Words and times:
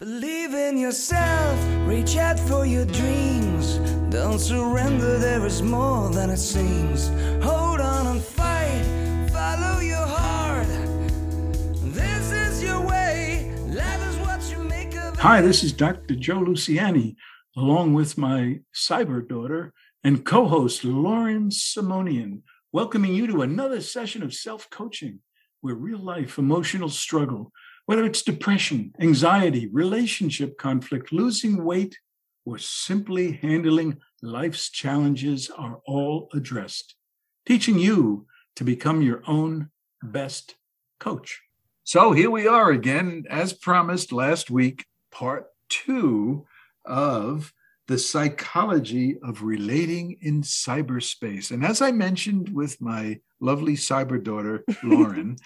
Believe 0.00 0.54
in 0.54 0.78
yourself, 0.78 1.58
reach 1.86 2.16
out 2.16 2.40
for 2.40 2.64
your 2.64 2.86
dreams. 2.86 3.76
Don't 4.08 4.38
surrender, 4.38 5.18
there 5.18 5.44
is 5.44 5.60
more 5.60 6.08
than 6.08 6.30
it 6.30 6.38
seems. 6.38 7.08
Hold 7.44 7.82
on 7.82 8.06
and 8.06 8.22
fight, 8.22 8.82
follow 9.30 9.78
your 9.80 10.06
heart. 10.06 10.66
This 11.92 12.32
is 12.32 12.62
your 12.62 12.80
way, 12.80 13.54
life 13.66 14.08
is 14.08 14.16
what 14.20 14.50
you 14.50 14.64
make 14.64 14.96
of 14.96 15.12
it. 15.12 15.20
Hi, 15.20 15.42
this 15.42 15.62
is 15.62 15.70
Dr. 15.70 16.14
Joe 16.14 16.40
Luciani, 16.40 17.16
along 17.54 17.92
with 17.92 18.16
my 18.16 18.60
cyber 18.74 19.28
daughter 19.28 19.74
and 20.02 20.24
co 20.24 20.48
host 20.48 20.82
Lauren 20.82 21.50
Simonian, 21.50 22.40
welcoming 22.72 23.14
you 23.14 23.26
to 23.26 23.42
another 23.42 23.82
session 23.82 24.22
of 24.22 24.32
self 24.32 24.70
coaching 24.70 25.18
where 25.60 25.74
real 25.74 25.98
life 25.98 26.38
emotional 26.38 26.88
struggle, 26.88 27.52
whether 27.90 28.04
it's 28.04 28.22
depression, 28.22 28.94
anxiety, 29.00 29.66
relationship 29.66 30.56
conflict, 30.56 31.10
losing 31.10 31.64
weight, 31.64 31.98
or 32.44 32.56
simply 32.56 33.32
handling 33.32 33.98
life's 34.22 34.70
challenges, 34.70 35.50
are 35.58 35.80
all 35.86 36.28
addressed, 36.32 36.94
teaching 37.44 37.80
you 37.80 38.28
to 38.54 38.62
become 38.62 39.02
your 39.02 39.24
own 39.26 39.70
best 40.04 40.54
coach. 41.00 41.40
So 41.82 42.12
here 42.12 42.30
we 42.30 42.46
are 42.46 42.70
again, 42.70 43.24
as 43.28 43.52
promised 43.52 44.12
last 44.12 44.52
week, 44.52 44.86
part 45.10 45.46
two 45.68 46.46
of 46.84 47.52
the 47.88 47.98
psychology 47.98 49.16
of 49.20 49.42
relating 49.42 50.16
in 50.20 50.42
cyberspace. 50.42 51.50
And 51.50 51.66
as 51.66 51.82
I 51.82 51.90
mentioned 51.90 52.50
with 52.50 52.80
my 52.80 53.18
lovely 53.40 53.74
cyber 53.74 54.22
daughter, 54.22 54.62
Lauren, 54.84 55.38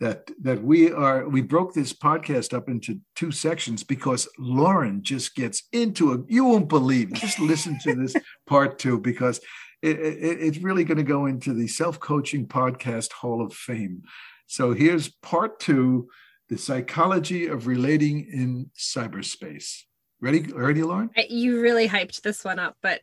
that 0.00 0.30
that 0.42 0.62
we 0.62 0.92
are 0.92 1.28
we 1.28 1.42
broke 1.42 1.74
this 1.74 1.92
podcast 1.92 2.54
up 2.54 2.68
into 2.68 3.00
two 3.16 3.32
sections 3.32 3.82
because 3.82 4.28
Lauren 4.38 5.02
just 5.02 5.34
gets 5.34 5.64
into 5.72 6.12
it. 6.12 6.20
You 6.28 6.44
won't 6.44 6.68
believe. 6.68 7.12
Just 7.14 7.40
listen 7.40 7.78
to 7.82 7.94
this 7.94 8.14
part 8.46 8.78
two 8.78 9.00
because 9.00 9.40
it, 9.82 9.98
it, 9.98 10.40
it's 10.40 10.58
really 10.58 10.84
going 10.84 10.98
to 10.98 11.04
go 11.04 11.26
into 11.26 11.52
the 11.52 11.66
self 11.66 11.98
coaching 11.98 12.46
podcast 12.46 13.12
Hall 13.12 13.42
of 13.42 13.52
Fame. 13.52 14.02
So 14.46 14.72
here's 14.72 15.08
part 15.08 15.58
two: 15.58 16.08
the 16.48 16.58
psychology 16.58 17.46
of 17.46 17.66
relating 17.66 18.20
in 18.32 18.70
cyberspace. 18.76 19.82
Ready, 20.20 20.52
ready, 20.52 20.82
Lauren? 20.82 21.10
You 21.28 21.60
really 21.60 21.88
hyped 21.88 22.22
this 22.22 22.44
one 22.44 22.58
up, 22.58 22.76
but 22.82 23.02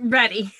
ready. 0.00 0.52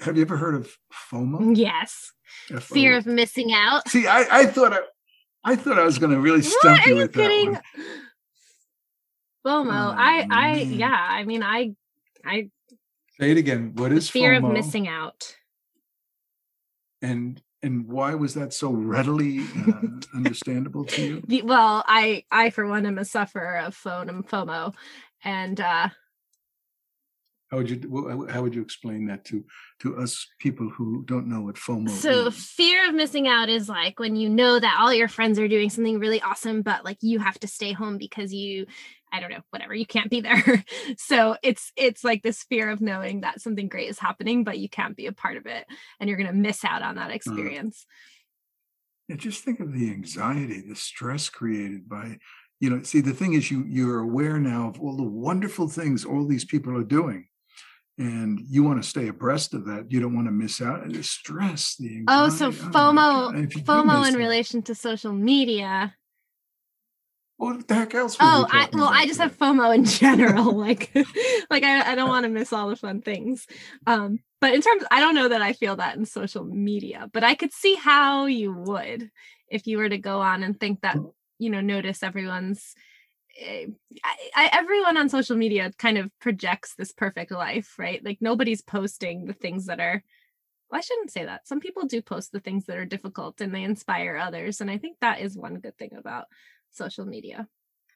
Have 0.00 0.16
you 0.16 0.22
ever 0.22 0.36
heard 0.36 0.54
of 0.54 0.70
FOMO? 1.12 1.56
Yes. 1.56 2.12
F-O- 2.50 2.60
Fear 2.60 2.96
of 2.96 3.06
missing 3.06 3.52
out. 3.52 3.88
See, 3.88 4.06
I, 4.06 4.40
I 4.40 4.46
thought 4.46 4.72
I, 4.72 4.80
I 5.44 5.56
thought 5.56 5.78
I 5.78 5.84
was 5.84 5.98
going 5.98 6.12
to 6.12 6.20
really 6.20 6.42
stump 6.42 6.78
What? 6.78 6.86
Are 6.86 6.88
you 6.88 6.94
you 6.96 7.00
with 7.02 7.12
kidding? 7.12 7.52
that 7.52 7.62
FOMO. 9.46 9.68
Oh, 9.68 9.94
I 9.96 10.26
I 10.30 10.56
yeah, 10.58 11.06
I 11.10 11.24
mean 11.24 11.42
I 11.42 11.72
I 12.24 12.48
Say 13.20 13.32
it 13.32 13.36
again. 13.36 13.72
What 13.74 13.92
is 13.92 14.08
fear 14.08 14.32
FOMO? 14.32 14.48
of 14.48 14.52
missing 14.54 14.88
out. 14.88 15.36
And 17.02 17.40
and 17.62 17.86
why 17.88 18.14
was 18.14 18.34
that 18.34 18.54
so 18.54 18.70
readily 18.70 19.40
uh, 19.40 19.72
understandable 20.14 20.84
to 20.86 21.22
you? 21.28 21.42
Well, 21.44 21.84
I 21.86 22.24
I 22.30 22.50
for 22.50 22.66
one 22.66 22.86
am 22.86 22.98
a 22.98 23.04
sufferer 23.04 23.58
of 23.58 23.74
phone 23.74 24.08
and 24.08 24.26
FOMO. 24.26 24.74
And 25.24 25.60
uh 25.60 25.88
How 27.50 27.56
would 27.56 27.68
you 27.68 28.28
how 28.30 28.42
would 28.42 28.54
you 28.54 28.62
explain 28.62 29.06
that 29.06 29.24
to 29.26 29.44
to 29.80 29.96
us 29.96 30.24
people 30.38 30.68
who 30.68 31.02
don't 31.04 31.26
know 31.26 31.40
what 31.40 31.56
FOMO 31.56 31.90
so 31.90 32.28
is? 32.28 32.36
fear 32.36 32.88
of 32.88 32.94
missing 32.94 33.26
out 33.26 33.48
is 33.48 33.68
like 33.68 33.98
when 33.98 34.14
you 34.14 34.28
know 34.28 34.60
that 34.60 34.78
all 34.80 34.94
your 34.94 35.08
friends 35.08 35.36
are 35.36 35.48
doing 35.48 35.68
something 35.68 35.98
really 35.98 36.22
awesome, 36.22 36.62
but 36.62 36.84
like 36.84 36.98
you 37.00 37.18
have 37.18 37.40
to 37.40 37.48
stay 37.48 37.72
home 37.72 37.98
because 37.98 38.32
you 38.32 38.66
I 39.12 39.18
don't 39.18 39.30
know, 39.30 39.40
whatever, 39.50 39.74
you 39.74 39.84
can't 39.86 40.10
be 40.10 40.20
there. 40.20 40.64
so 40.96 41.36
it's 41.42 41.72
it's 41.76 42.04
like 42.04 42.22
this 42.22 42.44
fear 42.44 42.70
of 42.70 42.80
knowing 42.80 43.22
that 43.22 43.40
something 43.40 43.66
great 43.66 43.90
is 43.90 43.98
happening, 43.98 44.44
but 44.44 44.60
you 44.60 44.68
can't 44.68 44.96
be 44.96 45.06
a 45.06 45.12
part 45.12 45.36
of 45.36 45.46
it 45.46 45.66
and 45.98 46.08
you're 46.08 46.18
gonna 46.18 46.32
miss 46.32 46.64
out 46.64 46.82
on 46.82 46.94
that 46.94 47.06
uh-huh. 47.06 47.14
experience. 47.14 47.84
Yeah, 49.08 49.16
just 49.16 49.42
think 49.42 49.58
of 49.58 49.72
the 49.72 49.90
anxiety, 49.90 50.60
the 50.60 50.76
stress 50.76 51.28
created 51.28 51.88
by, 51.88 52.18
you 52.60 52.70
know, 52.70 52.84
see 52.84 53.00
the 53.00 53.12
thing 53.12 53.32
is 53.32 53.50
you 53.50 53.64
you're 53.68 53.98
aware 53.98 54.38
now 54.38 54.68
of 54.68 54.80
all 54.80 54.96
the 54.96 55.02
wonderful 55.02 55.66
things 55.66 56.04
all 56.04 56.24
these 56.24 56.44
people 56.44 56.76
are 56.76 56.84
doing. 56.84 57.26
And 58.00 58.40
you 58.48 58.62
want 58.64 58.82
to 58.82 58.88
stay 58.88 59.08
abreast 59.08 59.52
of 59.52 59.66
that. 59.66 59.92
You 59.92 60.00
don't 60.00 60.14
want 60.14 60.26
to 60.26 60.32
miss 60.32 60.62
out. 60.62 60.82
And 60.84 60.94
the 60.94 61.02
stress, 61.02 61.76
the 61.76 62.02
Oh, 62.08 62.30
so 62.30 62.46
anxiety, 62.46 62.64
my 62.64 62.70
God. 62.72 62.94
FOMO, 62.96 63.34
And 63.34 63.44
if 63.44 63.54
you 63.56 63.60
do 63.60 63.66
FOMO 63.66 64.08
in 64.08 64.14
it, 64.14 64.18
relation 64.18 64.62
to 64.62 64.74
social 64.74 65.12
media. 65.12 65.94
What 67.36 67.68
the 67.68 67.74
heck 67.74 67.94
else? 67.94 68.16
Oh, 68.20 68.46
we 68.52 68.58
I 68.58 68.68
well, 68.72 68.84
I 68.88 69.06
just 69.06 69.20
today? 69.20 69.28
have 69.28 69.38
FOMO 69.38 69.74
in 69.74 69.84
general. 70.02 70.52
like, 70.56 70.90
like 71.50 71.62
I, 71.62 71.92
I 71.92 71.94
don't 71.94 72.08
want 72.08 72.24
to 72.24 72.30
miss 72.30 72.52
all 72.52 72.68
the 72.70 72.76
fun 72.76 73.02
things. 73.02 73.46
Um, 73.86 74.20
but 74.40 74.54
in 74.54 74.62
terms, 74.62 74.84
I 74.90 75.00
don't 75.00 75.14
know 75.14 75.28
that 75.28 75.42
I 75.42 75.52
feel 75.52 75.76
that 75.76 75.96
in 75.96 76.06
social 76.06 76.44
media, 76.44 77.08
but 77.12 77.22
I 77.24 77.34
could 77.34 77.52
see 77.52 77.74
how 77.74 78.26
you 78.26 78.52
would 78.52 79.10
if 79.48 79.66
you 79.66 79.76
were 79.78 79.88
to 79.90 79.98
go 79.98 80.20
on 80.20 80.42
and 80.42 80.58
think 80.58 80.80
that 80.82 80.96
you 81.38 81.50
know 81.50 81.60
notice 81.60 82.02
everyone's. 82.02 82.74
Eh, 83.40 83.66
I, 84.04 84.16
I, 84.36 84.50
everyone 84.52 84.96
on 84.96 85.08
social 85.08 85.36
media 85.36 85.72
kind 85.78 85.98
of 85.98 86.10
projects 86.20 86.74
this 86.76 86.92
perfect 86.92 87.32
life, 87.32 87.74
right? 87.78 88.04
Like 88.04 88.18
nobody's 88.20 88.62
posting 88.62 89.26
the 89.26 89.32
things 89.34 89.66
that 89.66 89.80
are. 89.80 90.02
Well, 90.70 90.78
I 90.78 90.82
shouldn't 90.82 91.10
say 91.10 91.24
that. 91.24 91.48
Some 91.48 91.58
people 91.58 91.86
do 91.86 92.00
post 92.00 92.30
the 92.30 92.38
things 92.40 92.66
that 92.66 92.76
are 92.76 92.84
difficult 92.84 93.40
and 93.40 93.52
they 93.52 93.64
inspire 93.64 94.16
others, 94.16 94.60
and 94.60 94.70
I 94.70 94.78
think 94.78 94.98
that 95.00 95.20
is 95.20 95.36
one 95.36 95.56
good 95.58 95.76
thing 95.78 95.90
about 95.96 96.26
social 96.70 97.04
media 97.04 97.48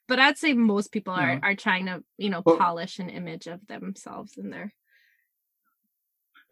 but 0.08 0.18
i'd 0.18 0.36
say 0.36 0.52
most 0.52 0.92
people 0.92 1.14
are 1.14 1.34
Yeah. 1.34 1.38
are 1.42 1.54
trying 1.54 1.86
to 1.86 2.02
you 2.18 2.30
know 2.30 2.42
Well- 2.44 2.56
polish 2.58 2.98
an 2.98 3.08
image 3.08 3.46
of 3.46 3.64
themselves 3.66 4.36
in 4.36 4.50
there 4.50 4.74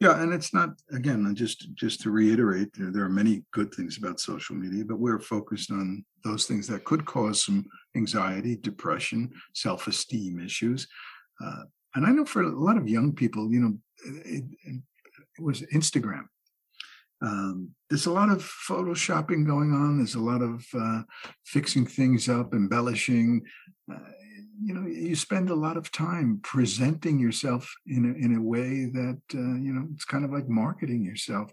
Yeah, 0.03 0.21
and 0.21 0.33
it's 0.33 0.53
not 0.53 0.71
again. 0.91 1.33
Just 1.33 1.73
just 1.75 2.01
to 2.01 2.11
reiterate, 2.11 2.71
there, 2.75 2.91
there 2.91 3.05
are 3.05 3.09
many 3.23 3.45
good 3.53 3.73
things 3.73 3.99
about 3.99 4.19
social 4.19 4.57
media, 4.57 4.85
but 4.85 4.99
we're 4.99 5.21
focused 5.21 5.71
on 5.71 6.05
those 6.25 6.45
things 6.45 6.67
that 6.67 6.83
could 6.83 7.05
cause 7.05 7.45
some 7.45 7.65
anxiety, 7.95 8.57
depression, 8.57 9.31
self-esteem 9.55 10.41
issues. 10.45 10.89
Uh, 11.41 11.63
and 11.95 12.05
I 12.05 12.11
know 12.11 12.25
for 12.25 12.43
a 12.43 12.49
lot 12.49 12.77
of 12.77 12.89
young 12.89 13.13
people, 13.13 13.53
you 13.53 13.61
know, 13.61 13.79
it, 14.05 14.45
it, 14.65 14.83
it 15.39 15.43
was 15.43 15.63
Instagram. 15.73 16.25
Um, 17.25 17.71
there's 17.89 18.07
a 18.07 18.13
lot 18.13 18.31
of 18.31 18.43
photoshopping 18.69 19.47
going 19.47 19.73
on. 19.73 19.99
There's 19.99 20.17
a 20.17 20.21
lot 20.33 20.43
of 20.43 20.67
uh, 20.77 21.03
fixing 21.45 21.87
things 21.87 22.29
up, 22.29 22.55
embellishing. 22.55 23.43
Uh, 23.89 23.99
you 24.65 24.75
know, 24.75 24.87
you 24.87 25.17
spend 25.17 25.50
a 25.50 25.55
lot 25.55 25.77
of 25.77 25.91
time 25.91 26.41
presenting 26.43 27.19
yourself 27.19 27.73
in 27.87 28.05
a, 28.05 28.25
in 28.25 28.37
a 28.37 28.43
way 28.43 28.87
that 28.87 29.21
uh, 29.34 29.39
you 29.61 29.73
know 29.73 29.87
it's 29.95 30.05
kind 30.05 30.25
of 30.25 30.31
like 30.33 30.49
marketing 30.49 31.05
yourself, 31.05 31.50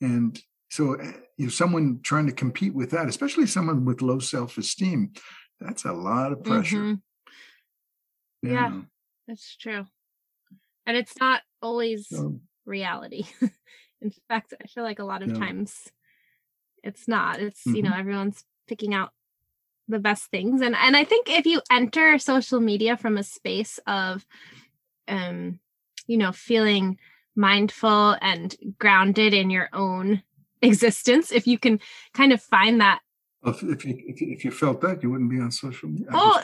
and 0.00 0.40
so 0.70 1.00
uh, 1.00 1.12
you 1.36 1.46
know, 1.46 1.50
someone 1.50 2.00
trying 2.02 2.26
to 2.26 2.32
compete 2.32 2.74
with 2.74 2.90
that, 2.90 3.08
especially 3.08 3.46
someone 3.46 3.84
with 3.84 4.02
low 4.02 4.18
self 4.18 4.58
esteem, 4.58 5.12
that's 5.60 5.84
a 5.84 5.92
lot 5.92 6.32
of 6.32 6.42
pressure. 6.44 6.78
Mhm. 6.78 7.02
Yeah. 8.42 8.82
that's 9.28 9.56
true 9.56 9.86
and 10.86 10.96
it's 10.96 11.18
not 11.20 11.42
always 11.62 12.08
So, 12.08 12.40
reality 12.66 13.24
in 14.00 14.10
fact 14.28 14.54
i 14.62 14.66
feel 14.66 14.84
like 14.84 14.98
a 14.98 15.04
lot 15.04 15.22
of 15.22 15.28
Yeah. 15.28 15.38
times 15.38 15.88
it's 16.82 17.06
not 17.06 17.40
it's 17.40 17.66
you 17.66 17.82
know 17.82 17.94
everyone's 17.94 18.44
picking 18.66 18.94
out 18.94 19.10
the 19.90 19.98
best 19.98 20.30
things 20.30 20.60
and 20.60 20.74
and 20.76 20.96
i 20.96 21.04
think 21.04 21.28
if 21.28 21.46
you 21.46 21.60
enter 21.70 22.18
social 22.18 22.60
media 22.60 22.96
from 22.96 23.16
a 23.18 23.22
space 23.22 23.78
of 23.86 24.24
um 25.08 25.58
you 26.06 26.16
know 26.16 26.32
feeling 26.32 26.98
mindful 27.36 28.16
and 28.20 28.56
grounded 28.78 29.34
in 29.34 29.50
your 29.50 29.68
own 29.72 30.22
existence 30.62 31.32
if 31.32 31.46
you 31.46 31.58
can 31.58 31.80
kind 32.14 32.32
of 32.32 32.40
find 32.42 32.80
that 32.80 33.00
if, 33.44 33.62
if 33.62 33.84
you 33.86 33.94
if, 34.06 34.20
you- 34.20 34.32
if 34.32 34.44
you 34.44 34.50
felt 34.50 34.82
that, 34.82 35.02
you 35.02 35.10
wouldn't 35.10 35.30
be 35.30 35.40
on 35.40 35.50
social 35.50 35.88
media. 35.88 36.08
Well 36.12 36.42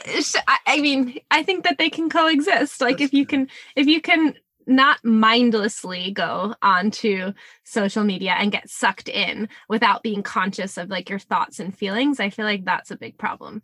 I, 0.48 0.58
I 0.66 0.80
mean 0.80 1.18
i 1.30 1.42
think 1.42 1.64
that 1.64 1.76
they 1.76 1.90
can 1.90 2.08
coexist 2.08 2.80
like 2.80 2.98
That's 2.98 3.10
if 3.10 3.12
you 3.12 3.26
true. 3.26 3.38
can 3.40 3.48
if 3.76 3.86
you 3.86 4.00
can 4.00 4.34
not 4.66 5.04
mindlessly 5.04 6.10
go 6.10 6.54
onto 6.62 7.32
social 7.64 8.04
media 8.04 8.34
and 8.36 8.52
get 8.52 8.68
sucked 8.68 9.08
in 9.08 9.48
without 9.68 10.02
being 10.02 10.22
conscious 10.22 10.76
of 10.76 10.90
like 10.90 11.08
your 11.08 11.18
thoughts 11.18 11.60
and 11.60 11.76
feelings 11.76 12.20
i 12.20 12.30
feel 12.30 12.44
like 12.44 12.64
that's 12.64 12.90
a 12.90 12.96
big 12.96 13.16
problem 13.16 13.62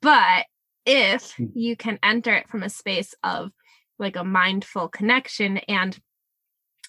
but 0.00 0.46
if 0.86 1.34
Hmm. 1.36 1.46
you 1.54 1.76
can 1.76 1.98
enter 2.02 2.34
it 2.34 2.48
from 2.48 2.62
a 2.62 2.70
space 2.70 3.14
of 3.22 3.50
like 3.98 4.16
a 4.16 4.24
mindful 4.24 4.88
connection 4.88 5.58
and 5.58 5.98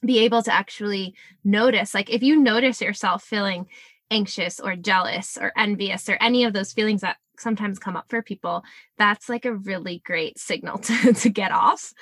be 0.05 0.19
able 0.19 0.41
to 0.43 0.53
actually 0.53 1.13
notice 1.43 1.93
like 1.93 2.09
if 2.09 2.23
you 2.23 2.37
notice 2.37 2.81
yourself 2.81 3.23
feeling 3.23 3.67
anxious 4.11 4.59
or 4.59 4.75
jealous 4.75 5.37
or 5.39 5.51
envious 5.57 6.09
or 6.09 6.17
any 6.21 6.43
of 6.43 6.53
those 6.53 6.73
feelings 6.73 7.01
that 7.01 7.17
sometimes 7.39 7.79
come 7.79 7.95
up 7.95 8.05
for 8.09 8.21
people 8.21 8.63
that's 8.97 9.29
like 9.29 9.45
a 9.45 9.53
really 9.53 10.01
great 10.05 10.37
signal 10.37 10.77
to, 10.87 11.13
to 11.13 11.29
get 11.29 11.51
off 11.51 11.93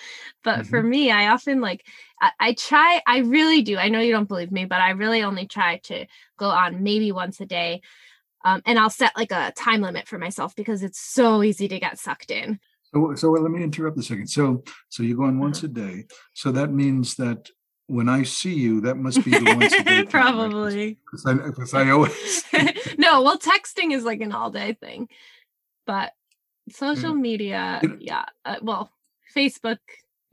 but 0.44 0.66
for 0.66 0.81
me 0.81 1.12
i 1.12 1.28
often 1.30 1.62
like 1.62 1.86
I, 2.22 2.31
I 2.39 2.54
try 2.54 3.01
i 3.07 3.19
really 3.19 3.62
do 3.62 3.78
i 3.78 3.89
know 3.89 4.00
you 4.00 4.12
don't 4.12 4.28
believe 4.28 4.51
me 4.51 4.66
but 4.66 4.81
i 4.81 4.92
really 4.92 5.24
only 5.24 5.48
try 5.48 5.78
to 5.86 6.06
go 6.38 6.50
on 6.50 6.84
maybe 6.84 7.12
once 7.12 7.39
a 7.42 7.45
day 7.45 7.81
Um, 8.45 8.62
and 8.66 8.80
I'll 8.80 8.89
set 8.89 9.18
like 9.18 9.31
a 9.31 9.51
time 9.57 9.81
limit 9.81 10.07
for 10.07 10.18
myself 10.18 10.56
because 10.56 10.84
it's 10.84 11.00
so 11.00 11.44
easy 11.44 11.68
to 11.68 11.80
get 11.80 12.00
sucked 12.00 12.31
in. 12.31 12.60
So, 12.94 13.16
so 13.16 13.31
let 13.31 13.51
me 13.51 13.63
interrupt 13.63 13.98
a 13.98 14.04
second. 14.04 14.28
So, 14.30 14.63
so 14.90 15.04
you 15.04 15.18
go 15.18 15.24
on 15.24 15.40
once 15.40 15.63
a 15.63 15.68
day. 15.68 16.06
So 16.33 16.51
that 16.54 16.72
means 16.72 17.16
that 17.16 17.50
when 17.88 18.10
I 18.10 18.24
see 18.24 18.54
you, 18.54 18.81
that 18.81 18.95
must 18.95 19.24
be 19.24 19.31
the 19.31 19.56
once 19.57 19.74
a 19.74 19.84
day. 19.84 20.04
Probably. 20.10 20.98
Because 21.12 21.74
I, 21.74 21.81
I 21.81 21.89
always. 21.92 22.44
no, 22.98 23.22
well, 23.24 23.39
texting 23.39 23.94
is 23.94 24.04
like 24.04 24.22
an 24.22 24.34
all 24.34 24.51
day 24.51 24.74
thing, 24.74 25.07
but 25.86 26.12
social 26.69 27.13
media, 27.13 27.81
yeah. 28.00 28.25
Uh, 28.45 28.57
well, 28.62 28.92
Facebook, 29.36 29.80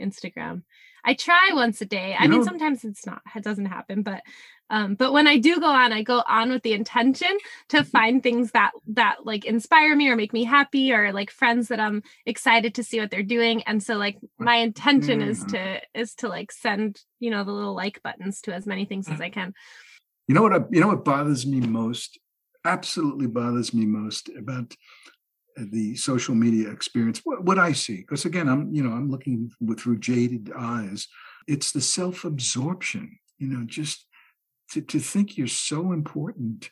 Instagram. 0.01 0.63
I 1.05 1.15
try 1.15 1.51
once 1.53 1.81
a 1.81 1.87
day. 1.87 2.17
I 2.19 2.27
mean, 2.27 2.41
know, 2.41 2.45
sometimes 2.45 2.85
it's 2.85 3.07
not, 3.07 3.23
it 3.37 3.45
doesn't 3.45 3.67
happen, 3.67 4.03
but 4.03 4.23
um, 4.71 4.95
but 4.95 5.13
when 5.13 5.27
I 5.27 5.37
do 5.37 5.61
go 5.61 5.67
on, 5.67 5.93
I 5.93 6.03
go 6.03 6.23
on 6.27 6.51
with 6.51 6.63
the 6.63 6.73
intention 6.73 7.37
to 7.69 7.79
mm-hmm. 7.79 7.87
find 7.87 8.23
things 8.23 8.53
that 8.53 8.73
that 8.89 9.25
like 9.25 9.45
inspire 9.45 9.95
me 9.95 10.09
or 10.09 10.17
make 10.17 10.33
me 10.33 10.45
happy 10.45 10.93
or 10.93 11.13
like 11.13 11.31
friends 11.31 11.69
that 11.69 11.81
I'm 11.81 12.03
excited 12.25 12.75
to 12.77 12.85
see 12.85 12.99
what 12.99 13.11
they're 13.11 13.23
doing. 13.23 13.63
And 13.65 13.83
so 13.83 13.97
like 13.97 14.19
my 14.39 14.57
intention 14.57 15.21
mm-hmm. 15.21 15.31
is 15.31 15.45
to 15.47 15.81
is 15.95 16.15
to 16.17 16.29
like 16.29 16.51
send, 16.51 17.01
you 17.21 17.31
know, 17.31 17.45
the 17.45 17.53
little 17.53 17.75
like 17.75 18.03
buttons 18.03 18.41
to 18.43 18.55
as 18.55 18.67
many 18.67 18.85
things 18.85 19.09
as 19.09 19.21
I 19.21 19.31
can. 19.31 19.53
You 20.27 20.35
know 20.35 20.43
what 20.43 20.55
I, 20.55 20.61
you 20.71 20.81
know 20.81 20.89
what 20.89 21.05
bothers 21.05 21.47
me 21.47 21.61
most? 21.61 22.19
Absolutely 22.65 23.27
bothers 23.27 23.75
me 23.75 23.85
most 23.85 24.31
about 24.39 24.75
the 25.57 25.95
social 25.95 26.35
media 26.35 26.69
experience 26.69 27.21
what, 27.23 27.45
what 27.45 27.61
i 27.61 27.71
see 27.71 27.99
because 27.99 28.25
again 28.25 28.49
i'm 28.49 28.75
you 28.75 28.83
know 28.83 28.91
i'm 28.91 29.09
looking 29.09 29.49
through 29.79 29.97
jaded 29.97 30.51
eyes 30.59 31.07
it's 31.47 31.71
the 31.71 31.81
self-absorption 31.81 33.17
you 33.39 33.47
know 33.47 33.63
just 33.65 34.09
to, 34.73 34.81
to 34.81 34.99
think 34.99 35.37
you're 35.37 35.47
so 35.47 35.93
important 35.93 36.71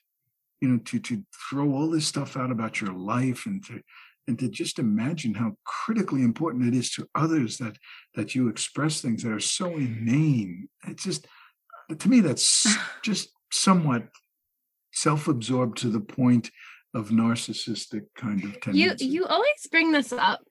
you 0.60 0.68
know 0.68 0.78
to 0.78 0.98
to 1.00 1.24
throw 1.50 1.72
all 1.72 1.90
this 1.90 2.06
stuff 2.06 2.36
out 2.36 2.50
about 2.50 2.80
your 2.80 2.92
life 2.92 3.46
and 3.46 3.64
to 3.64 3.80
and 4.28 4.38
to 4.38 4.48
just 4.48 4.78
imagine 4.78 5.34
how 5.34 5.56
critically 5.64 6.22
important 6.22 6.66
it 6.66 6.78
is 6.78 6.90
to 6.90 7.08
others 7.14 7.58
that 7.58 7.76
that 8.14 8.34
you 8.34 8.48
express 8.48 9.00
things 9.00 9.22
that 9.22 9.32
are 9.32 9.40
so 9.40 9.76
inane 9.76 10.68
it's 10.86 11.04
just 11.04 11.26
to 11.98 12.08
me 12.08 12.20
that's 12.20 12.66
just 13.02 13.30
somewhat 13.50 14.04
self-absorbed 14.92 15.76
to 15.78 15.88
the 15.88 16.00
point 16.00 16.50
of 16.94 17.08
narcissistic 17.08 18.06
kind 18.16 18.44
of 18.44 18.60
tendency. 18.60 19.06
You 19.06 19.20
you 19.20 19.26
always 19.26 19.66
bring 19.70 19.92
this 19.92 20.12
up, 20.12 20.44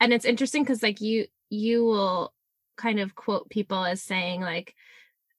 and 0.00 0.12
it's 0.12 0.24
interesting 0.24 0.62
because 0.62 0.82
like 0.82 1.00
you 1.00 1.26
you 1.50 1.84
will 1.84 2.32
kind 2.76 2.98
of 2.98 3.14
quote 3.14 3.48
people 3.50 3.84
as 3.84 4.02
saying 4.02 4.40
like 4.40 4.74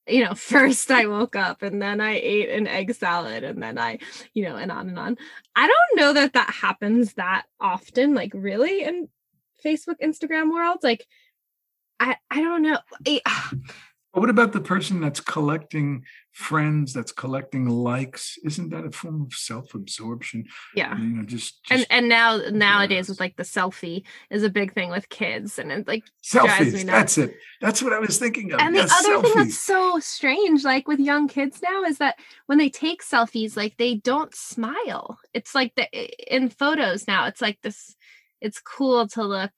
you 0.07 0.23
know 0.23 0.33
first 0.35 0.91
i 0.91 1.05
woke 1.05 1.35
up 1.35 1.61
and 1.61 1.81
then 1.81 2.01
i 2.01 2.13
ate 2.13 2.49
an 2.49 2.67
egg 2.67 2.93
salad 2.93 3.43
and 3.43 3.61
then 3.61 3.77
i 3.77 3.97
you 4.33 4.43
know 4.43 4.55
and 4.55 4.71
on 4.71 4.89
and 4.89 4.99
on. 4.99 5.17
I 5.55 5.67
don't 5.67 5.99
know 5.99 6.13
that 6.13 6.33
that 6.33 6.49
happens 6.49 7.13
that 7.13 7.45
often 7.59 8.13
like 8.13 8.31
really 8.33 8.83
in 8.83 9.09
facebook 9.63 9.95
instagram 10.03 10.51
world 10.51 10.79
like 10.83 11.05
i 11.99 12.17
i 12.29 12.41
don't 12.41 12.61
know 12.61 12.77
but 14.15 14.21
what 14.21 14.29
about 14.29 14.53
the 14.53 14.62
person 14.62 15.01
that's 15.01 15.19
collecting 15.19 16.06
friends, 16.31 16.94
that's 16.94 17.12
collecting 17.12 17.67
likes? 17.67 18.39
Isn't 18.45 18.69
that 18.69 18.85
a 18.85 18.91
form 18.91 19.23
of 19.23 19.33
self-absorption? 19.33 20.45
Yeah. 20.73 20.97
You 20.97 21.03
know, 21.03 21.23
just, 21.23 21.62
just 21.65 21.71
and 21.71 21.85
and 21.89 22.07
now 22.07 22.38
nowadays 22.50 23.09
with 23.09 23.19
like 23.19 23.35
the 23.35 23.44
selfie 23.44 24.06
is 24.29 24.44
a 24.44 24.50
big 24.50 24.73
thing 24.73 24.89
with 24.89 25.09
kids, 25.09 25.59
and 25.59 25.69
it 25.69 25.85
like 25.85 26.06
selfies. 26.23 26.85
That's 26.85 27.17
it. 27.17 27.35
That's 27.59 27.83
what 27.83 27.91
I 27.91 28.00
was 28.00 28.17
thinking 28.17 28.53
of. 28.53 28.62
And 28.62 28.73
yes, 28.73 28.88
the 28.88 28.95
other 28.95 29.17
selfies. 29.17 29.33
thing 29.33 29.44
that's 29.44 29.59
so 29.59 30.00
strange, 30.00 30.63
like 30.63 30.88
with 30.88 31.01
young 31.01 31.27
kids 31.27 31.62
now, 31.62 31.83
is 31.83 31.97
that 31.97 32.15
when 32.45 32.57
they 32.57 32.69
take 32.69 33.03
selfies, 33.03 33.57
like 33.57 33.75
they 33.75 33.95
don't 33.95 34.33
smile. 34.33 35.19
It's 35.33 35.53
like 35.53 35.75
the 35.75 36.33
in 36.33 36.47
photos 36.47 37.06
now. 37.06 37.27
It's 37.27 37.41
like 37.41 37.59
this. 37.63 37.97
It's 38.39 38.62
cool 38.62 39.09
to 39.09 39.25
look, 39.25 39.51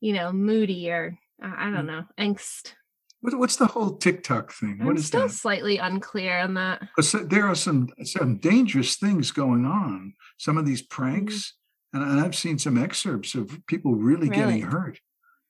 you 0.00 0.12
know, 0.12 0.30
moody 0.30 0.90
or 0.90 1.18
I 1.42 1.70
don't 1.70 1.86
mm. 1.86 1.86
know, 1.86 2.04
angst 2.20 2.74
what, 3.22 3.38
what's 3.38 3.56
the 3.56 3.66
whole 3.66 3.96
TikTok 3.96 4.52
thing? 4.52 4.78
I'm 4.80 4.86
what 4.86 4.96
is 4.96 5.06
still 5.06 5.22
that? 5.22 5.30
slightly 5.30 5.78
unclear 5.78 6.38
on 6.38 6.54
that. 6.54 6.88
There 7.24 7.46
are 7.46 7.54
some 7.54 7.88
some 8.04 8.36
dangerous 8.38 8.96
things 8.96 9.30
going 9.30 9.64
on. 9.64 10.14
Some 10.38 10.58
of 10.58 10.66
these 10.66 10.82
pranks, 10.82 11.54
mm-hmm. 11.94 12.02
and, 12.02 12.12
and, 12.12 12.20
I've 12.20 12.34
seen 12.34 12.58
some 12.58 12.76
excerpts 12.76 13.34
of 13.34 13.64
people 13.68 13.94
really, 13.94 14.28
really? 14.28 14.36
getting 14.36 14.62
hurt. 14.62 14.98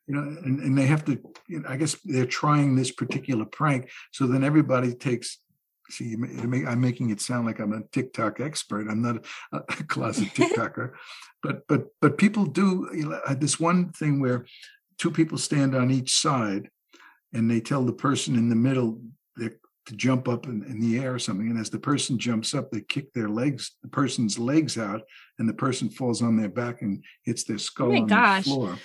You 0.07 0.17
know, 0.17 0.23
and, 0.45 0.61
and 0.61 0.77
they 0.77 0.87
have 0.87 1.05
to. 1.07 1.19
You 1.49 1.61
know, 1.61 1.69
I 1.69 1.79
guess 1.79 1.97
they're 2.05 2.27
trying 2.27 2.77
this 2.77 2.93
particular 2.93 3.47
prank, 3.47 3.91
so 4.13 4.27
then 4.27 4.45
everybody 4.45 4.95
takes 4.95 5.39
see 5.91 6.15
i'm 6.15 6.81
making 6.81 7.11
it 7.11 7.21
sound 7.21 7.45
like 7.45 7.59
i'm 7.59 7.73
a 7.73 7.83
tiktok 7.93 8.41
expert 8.41 8.89
i'm 8.89 9.03
not 9.03 9.27
a, 9.53 9.61
closet 9.85 10.29
tiktoker 10.35 10.93
but 11.43 11.67
but 11.69 11.89
but 12.01 12.17
people 12.17 12.47
do 12.47 12.89
you 12.95 13.11
know, 13.11 13.21
this 13.35 13.61
one 13.61 13.91
thing 13.91 14.19
where 14.19 14.47
two 14.97 15.11
people 15.11 15.37
stand 15.37 15.75
on 15.75 15.91
each 15.91 16.15
side 16.15 16.71
and 17.33 17.51
they 17.51 17.61
tell 17.61 17.85
the 17.85 17.93
person 17.93 18.37
in 18.37 18.49
the 18.49 18.57
middle 18.57 19.01
to 19.87 19.97
jump 19.97 20.29
up 20.29 20.47
in, 20.47 20.63
in, 20.65 20.81
the 20.81 20.99
air 20.99 21.15
or 21.15 21.19
something. 21.19 21.51
And 21.51 21.59
as 21.59 21.71
the 21.71 21.79
person 21.79 22.19
jumps 22.19 22.55
up, 22.55 22.71
they 22.71 22.83
kick 22.83 23.13
their 23.13 23.29
legs, 23.29 23.73
the 23.83 23.89
person's 23.89 24.39
legs 24.39 24.79
out, 24.79 25.03
and 25.39 25.49
the 25.49 25.55
person 25.55 25.91
falls 25.91 26.23
on 26.23 26.37
their 26.37 26.49
back 26.49 26.83
and 26.83 27.03
hits 27.25 27.45
their 27.45 27.57
oh 27.57 27.59
skull 27.59 27.93
oh 27.93 27.97
on 27.97 28.07
gosh. 28.07 28.45
the 28.45 28.51
floor. 28.51 28.79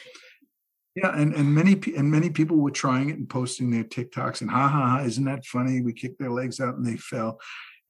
Yeah, 0.96 1.16
and, 1.16 1.36
and 1.36 1.54
many 1.54 1.80
and 1.96 2.10
many 2.10 2.32
people 2.32 2.58
were 2.58 2.72
trying 2.72 3.10
it 3.10 3.18
and 3.18 3.30
posting 3.30 3.70
their 3.70 3.84
TikToks 3.84 4.42
and 4.42 4.50
ha 4.50 4.68
ha 4.68 4.98
ha, 4.98 5.04
isn't 5.04 5.26
that 5.26 5.46
funny? 5.46 5.82
We 5.82 5.94
kicked 5.94 6.18
their 6.18 6.32
legs 6.32 6.60
out 6.60 6.76
and 6.76 6.86
they 6.86 6.98
fell. 6.98 7.40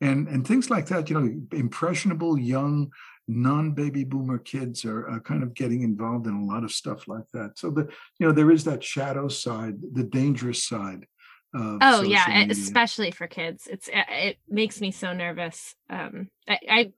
And 0.01 0.27
and 0.27 0.45
things 0.45 0.69
like 0.69 0.87
that, 0.87 1.09
you 1.09 1.17
know, 1.17 1.57
impressionable 1.57 2.37
young 2.37 2.91
non-baby 3.27 4.03
boomer 4.03 4.37
kids 4.37 4.85
are, 4.85 5.07
are, 5.07 5.19
kind 5.19 5.43
of 5.43 5.53
getting 5.53 5.81
involved 5.81 6.27
in 6.27 6.33
a 6.33 6.45
lot 6.45 6.63
of 6.63 6.71
stuff 6.71 7.07
like 7.07 7.29
that. 7.33 7.57
So 7.57 7.69
the 7.69 7.89
you 8.19 8.27
know 8.27 8.31
there 8.31 8.51
is 8.51 8.63
that 8.63 8.83
shadow 8.83 9.27
side 9.27 9.75
the 9.93 10.03
dangerous 10.03 10.63
side 10.63 11.05
oh 11.53 12.03
yeah 12.03 12.25
media. 12.27 12.47
especially 12.51 13.11
for 13.11 13.27
kids. 13.27 13.67
It's 13.67 13.89
it 13.93 14.37
makes 14.47 14.81
me 14.81 14.91
so 14.91 15.13
nervous 15.13 15.75
um 15.89 16.29
I, 16.47 16.59
I 16.69 16.91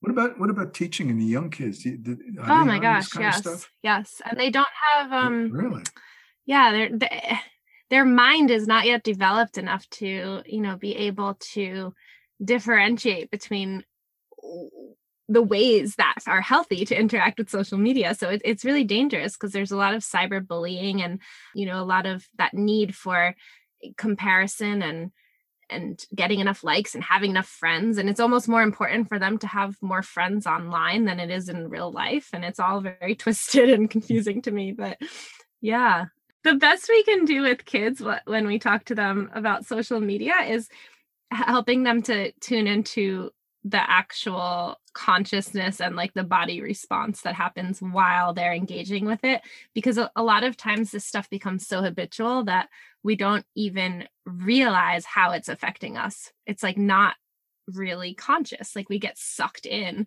what 0.00 0.10
about 0.10 0.38
what 0.38 0.50
about 0.50 0.72
teaching 0.72 1.10
in 1.10 1.18
the 1.18 1.24
young 1.24 1.50
kids? 1.50 1.86
Oh 1.86 2.64
my 2.64 2.78
gosh 2.78 3.08
yes 3.18 3.68
yes 3.82 4.22
and 4.24 4.38
they 4.38 4.50
don't 4.50 4.68
have 4.92 5.12
um 5.12 5.50
really? 5.50 5.82
yeah 6.46 6.72
they're 6.72 6.96
they, 6.96 7.38
their 7.90 8.04
mind 8.04 8.50
is 8.50 8.66
not 8.66 8.86
yet 8.86 9.02
developed 9.02 9.58
enough 9.58 9.88
to 9.90 10.42
you 10.46 10.60
know 10.60 10.76
be 10.76 10.96
able 10.96 11.34
to 11.52 11.92
differentiate 12.42 13.30
between 13.30 13.84
the 15.30 15.42
ways 15.42 15.94
that 15.94 16.16
are 16.26 16.40
healthy 16.40 16.84
to 16.84 16.98
interact 16.98 17.38
with 17.38 17.48
social 17.48 17.78
media. 17.78 18.16
So 18.16 18.28
it, 18.30 18.42
it's 18.44 18.64
really 18.64 18.82
dangerous 18.82 19.34
because 19.34 19.52
there's 19.52 19.70
a 19.70 19.76
lot 19.76 19.94
of 19.94 20.02
cyberbullying 20.02 21.02
and 21.04 21.20
you 21.54 21.66
know 21.66 21.80
a 21.80 21.86
lot 21.86 22.04
of 22.04 22.26
that 22.36 22.52
need 22.52 22.96
for 22.96 23.34
comparison 23.96 24.82
and 24.82 25.12
and 25.70 26.04
getting 26.12 26.40
enough 26.40 26.64
likes 26.64 26.96
and 26.96 27.04
having 27.04 27.30
enough 27.30 27.46
friends. 27.46 27.96
And 27.96 28.10
it's 28.10 28.18
almost 28.18 28.48
more 28.48 28.62
important 28.62 29.08
for 29.08 29.20
them 29.20 29.38
to 29.38 29.46
have 29.46 29.76
more 29.80 30.02
friends 30.02 30.44
online 30.44 31.04
than 31.04 31.20
it 31.20 31.30
is 31.30 31.48
in 31.48 31.68
real 31.68 31.92
life. 31.92 32.30
And 32.32 32.44
it's 32.44 32.58
all 32.58 32.80
very 32.80 33.14
twisted 33.24 33.70
and 33.70 33.88
confusing 33.88 34.42
to 34.42 34.50
me 34.50 34.72
but 34.72 34.98
yeah. 35.60 36.06
The 36.42 36.54
best 36.54 36.88
we 36.88 37.04
can 37.04 37.24
do 37.24 37.42
with 37.42 37.66
kids 37.66 38.02
when 38.24 38.46
we 38.48 38.58
talk 38.58 38.86
to 38.86 38.94
them 38.96 39.30
about 39.32 39.66
social 39.66 40.00
media 40.00 40.34
is 40.48 40.68
helping 41.30 41.84
them 41.84 42.02
to 42.02 42.32
tune 42.40 42.66
into 42.66 43.30
the 43.64 43.90
actual 43.90 44.76
consciousness 44.94 45.80
and 45.80 45.94
like 45.94 46.14
the 46.14 46.24
body 46.24 46.62
response 46.62 47.22
that 47.22 47.34
happens 47.34 47.80
while 47.80 48.32
they're 48.32 48.54
engaging 48.54 49.04
with 49.04 49.22
it 49.22 49.42
because 49.74 49.98
a, 49.98 50.10
a, 50.16 50.22
lot 50.22 50.44
of 50.44 50.56
times 50.56 50.90
this 50.90 51.04
stuff 51.04 51.28
becomes 51.28 51.66
so 51.66 51.82
habitual 51.82 52.44
that 52.44 52.68
we 53.02 53.16
don't 53.16 53.44
even 53.54 54.08
realize 54.24 55.04
how 55.04 55.32
it's 55.32 55.48
affecting 55.48 55.96
us. 55.96 56.32
It's 56.46 56.62
like 56.62 56.78
not 56.78 57.14
really 57.74 58.14
conscious 58.14 58.74
like 58.74 58.88
we 58.88 58.98
get 58.98 59.16
sucked 59.16 59.64
in 59.64 60.04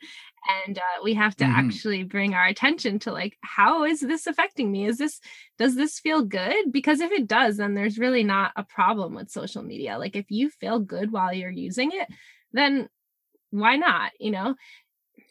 and 0.65 0.77
uh, 0.77 1.01
we 1.01 1.13
have 1.13 1.33
to 1.33 1.45
mm-hmm. 1.45 1.53
actually 1.55 2.03
bring 2.03 2.33
our 2.33 2.45
attention 2.45 3.00
to 3.00 3.12
like 3.12 3.38
how 3.41 3.86
is 3.86 4.01
this 4.01 4.27
affecting 4.27 4.72
me? 4.72 4.86
Is 4.86 4.98
this 4.98 5.22
does 5.57 5.75
this 5.75 6.00
feel 6.00 6.24
good? 6.24 6.72
Because 6.72 7.00
if 7.00 7.12
it 7.12 7.27
does 7.27 7.57
then 7.57 7.75
there's 7.75 8.00
really 8.00 8.24
not 8.24 8.51
a 8.55 8.63
problem 8.63 9.13
with 9.13 9.29
social 9.29 9.63
media. 9.63 9.98
Like 9.98 10.15
if 10.15 10.29
you 10.29 10.50
feel 10.50 10.79
good 10.79 11.12
while 11.12 11.33
you're 11.33 11.51
using 11.51 11.91
it 11.93 12.10
then 12.51 12.88
why 13.53 13.77
not? 13.77 14.12
You 14.19 14.31
know? 14.31 14.55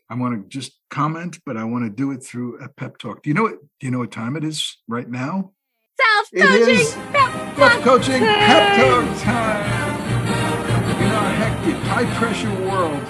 I 0.08 0.14
want 0.14 0.40
to 0.40 0.48
just 0.48 0.78
comment, 0.90 1.40
but 1.44 1.56
I 1.56 1.64
want 1.64 1.84
to 1.84 1.90
do 1.90 2.12
it 2.12 2.22
through 2.22 2.58
a 2.58 2.68
pep 2.68 2.98
talk. 2.98 3.22
Do 3.22 3.30
you 3.30 3.34
know 3.34 3.42
what? 3.42 3.58
Do 3.80 3.86
you 3.86 3.90
know 3.90 3.98
what 3.98 4.12
time 4.12 4.36
it 4.36 4.44
is 4.44 4.78
right 4.86 5.08
now? 5.08 5.52
Self 6.00 6.28
coaching 6.32 7.02
pep 7.12 7.56
talk 7.56 7.82
coaching 7.82 8.22
pep 8.22 8.76
talk 8.78 9.22
time. 9.22 9.92
In 11.02 11.10
our 11.10 11.32
hectic, 11.34 11.74
high 11.84 12.14
pressure 12.16 12.54
world, 12.66 13.02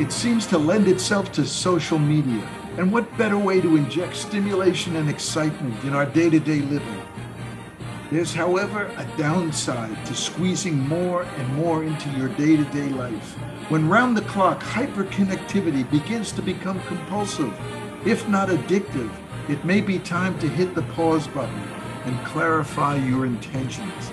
it 0.00 0.10
seems 0.10 0.46
to 0.46 0.58
lend 0.58 0.88
itself 0.88 1.30
to 1.32 1.44
social 1.44 1.98
media. 1.98 2.42
And 2.78 2.90
what 2.90 3.16
better 3.18 3.38
way 3.38 3.60
to 3.60 3.76
inject 3.76 4.16
stimulation 4.16 4.96
and 4.96 5.10
excitement 5.10 5.84
in 5.84 5.94
our 5.94 6.06
day 6.06 6.30
to 6.30 6.40
day 6.40 6.60
living? 6.60 7.02
There's, 8.10 8.34
however, 8.34 8.84
a 8.96 9.04
downside 9.16 10.04
to 10.06 10.14
squeezing 10.14 10.78
more 10.78 11.22
and 11.22 11.54
more 11.54 11.84
into 11.84 12.10
your 12.10 12.28
day 12.28 12.56
to 12.56 12.64
day 12.64 12.88
life. 12.90 13.32
When 13.70 13.88
round 13.88 14.16
the 14.16 14.22
clock 14.22 14.62
hyperconnectivity 14.62 15.90
begins 15.90 16.30
to 16.32 16.42
become 16.42 16.80
compulsive, 16.82 17.52
if 18.06 18.28
not 18.28 18.50
addictive, 18.50 19.10
it 19.48 19.64
may 19.64 19.80
be 19.80 19.98
time 19.98 20.38
to 20.40 20.48
hit 20.48 20.74
the 20.74 20.82
pause 20.82 21.26
button 21.28 21.62
and 22.04 22.24
clarify 22.26 22.96
your 22.96 23.24
intentions. 23.24 24.12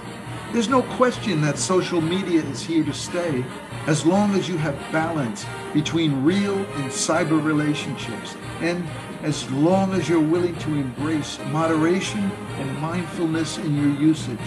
There's 0.54 0.70
no 0.70 0.84
question 0.84 1.42
that 1.42 1.58
social 1.58 2.02
media 2.02 2.42
is 2.42 2.62
here 2.62 2.84
to 2.86 2.94
stay 2.94 3.44
as 3.88 4.06
long 4.06 4.36
as 4.36 4.48
you 4.48 4.58
have 4.58 4.76
balance 4.92 5.46
between 5.74 6.24
real 6.24 6.56
and 6.56 6.92
cyber 6.92 7.44
relationships 7.44 8.36
and 8.62 8.86
as 9.24 9.50
long 9.51 9.94
as 9.94 10.10
you're 10.10 10.20
willing 10.20 10.56
to 10.56 10.75
embrace 10.75 11.38
moderation 11.51 12.32
and 12.58 12.78
mindfulness 12.80 13.58
in 13.60 13.75
your 13.75 14.00
usage. 14.01 14.40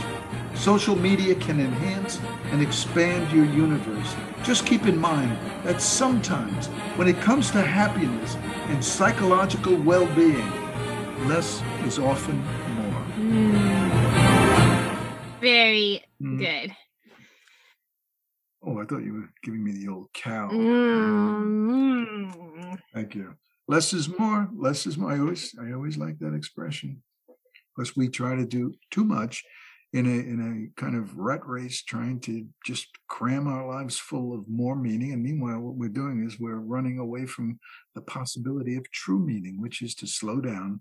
Social 0.54 0.97
media 0.97 1.35
can 1.35 1.61
enhance 1.61 2.21
and 2.50 2.61
expand 2.61 3.31
your 3.33 3.45
universe. 3.45 4.14
Just 4.43 4.66
keep 4.66 4.87
in 4.87 4.99
mind 4.99 5.37
that 5.64 5.81
sometimes 5.81 6.66
when 6.97 7.09
it 7.09 7.16
comes 7.21 7.50
to 7.52 7.61
happiness 7.62 8.37
and 8.69 8.85
psychological 8.85 9.76
well 9.76 10.07
being, 10.14 10.50
less 11.26 11.62
is 11.85 11.99
often 11.99 12.37
more. 12.75 13.02
Mm. 13.16 14.95
Very 15.40 16.02
mm. 16.23 16.38
good. 16.38 16.75
Oh, 18.66 18.81
I 18.81 18.85
thought 18.87 19.02
you 19.04 19.12
were 19.14 19.31
giving 19.43 19.62
me 19.62 19.73
the 19.73 19.88
old 19.88 20.09
cow. 20.14 20.49
Mm. 20.50 21.95
Thank 22.95 23.14
you. 23.14 23.35
Less 23.66 23.92
is 23.92 24.09
more. 24.09 24.49
Less 24.54 24.87
is 24.87 24.99
more. 24.99 25.12
I 25.12 25.18
always, 25.18 25.54
I 25.61 25.73
always 25.73 25.97
like 25.97 26.18
that 26.18 26.35
expression. 26.35 27.02
Because 27.75 27.97
we 27.97 28.09
try 28.09 28.37
to 28.37 28.47
do 28.47 28.75
too 28.90 29.04
much 29.04 29.42
in 29.92 30.06
a 30.06 30.11
in 30.11 30.71
a 30.76 30.80
kind 30.80 30.97
of 30.97 31.16
rat 31.16 31.47
race, 31.47 31.83
trying 31.83 32.21
to 32.21 32.47
just 32.64 32.88
cram 33.09 33.47
our 33.47 33.66
lives 33.66 33.99
full 33.99 34.35
of 34.35 34.49
more 34.49 34.76
meaning. 34.76 35.12
And 35.12 35.23
meanwhile, 35.23 35.61
what 35.61 35.76
we're 35.76 35.88
doing 35.88 36.25
is 36.25 36.38
we're 36.38 36.56
running 36.56 36.99
away 36.99 37.26
from 37.26 37.59
the 37.94 38.02
possibility 38.02 38.76
of 38.76 38.90
true 38.90 39.18
meaning, 39.18 39.61
which 39.61 39.83
is 39.83 39.94
to 39.97 40.06
slow 40.06 40.40
down, 40.40 40.80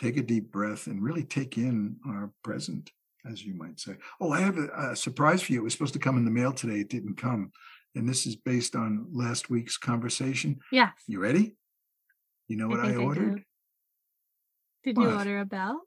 take 0.00 0.16
a 0.16 0.22
deep 0.22 0.52
breath, 0.52 0.86
and 0.86 1.02
really 1.02 1.24
take 1.24 1.56
in 1.58 1.96
our 2.06 2.32
present 2.42 2.90
as 3.30 3.44
you 3.44 3.54
might 3.54 3.78
say. 3.78 3.92
Oh, 4.20 4.32
I 4.32 4.40
have 4.40 4.58
a, 4.58 4.90
a, 4.90 4.96
surprise 4.96 5.42
for 5.42 5.52
you. 5.52 5.60
It 5.60 5.62
was 5.64 5.72
supposed 5.72 5.92
to 5.92 6.00
come 6.00 6.16
in 6.16 6.24
the 6.24 6.30
mail 6.30 6.52
today. 6.52 6.80
It 6.80 6.88
didn't 6.88 7.16
come. 7.16 7.52
And 7.94 8.08
this 8.08 8.26
is 8.26 8.36
based 8.36 8.74
on 8.74 9.06
last 9.12 9.50
week's 9.50 9.76
conversation. 9.76 10.58
yeah 10.72 10.90
You 11.06 11.20
ready? 11.20 11.56
You 12.52 12.58
know 12.58 12.68
what 12.68 12.80
I, 12.80 12.92
I 12.92 12.96
ordered? 12.96 13.38
I 13.38 13.42
Did 14.84 14.98
what? 14.98 15.08
you 15.08 15.16
order 15.16 15.40
a 15.40 15.46
bell? 15.46 15.80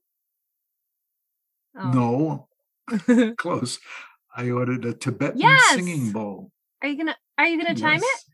Oh. 1.78 2.48
No. 2.98 3.34
Close. 3.38 3.78
I 4.36 4.50
ordered 4.50 4.84
a 4.84 4.94
Tibetan 4.96 5.40
yes! 5.40 5.76
singing 5.76 6.12
bowl. 6.12 6.50
Are 6.82 6.88
you 6.88 6.98
gonna 6.98 7.16
are 7.38 7.46
you 7.46 7.62
gonna 7.62 7.76
chime 7.76 8.02
yes. 8.02 8.26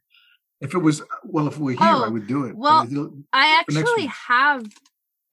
it? 0.61 0.65
If 0.65 0.73
it 0.73 0.77
was 0.77 1.01
uh, 1.01 1.05
well, 1.25 1.49
if 1.49 1.57
we 1.57 1.75
are 1.75 1.83
here, 1.83 1.93
oh, 1.93 2.05
I 2.05 2.07
would 2.07 2.25
do 2.25 2.45
it. 2.45 2.55
Well, 2.55 2.87
I 3.33 3.59
actually 3.59 4.05
have 4.05 4.65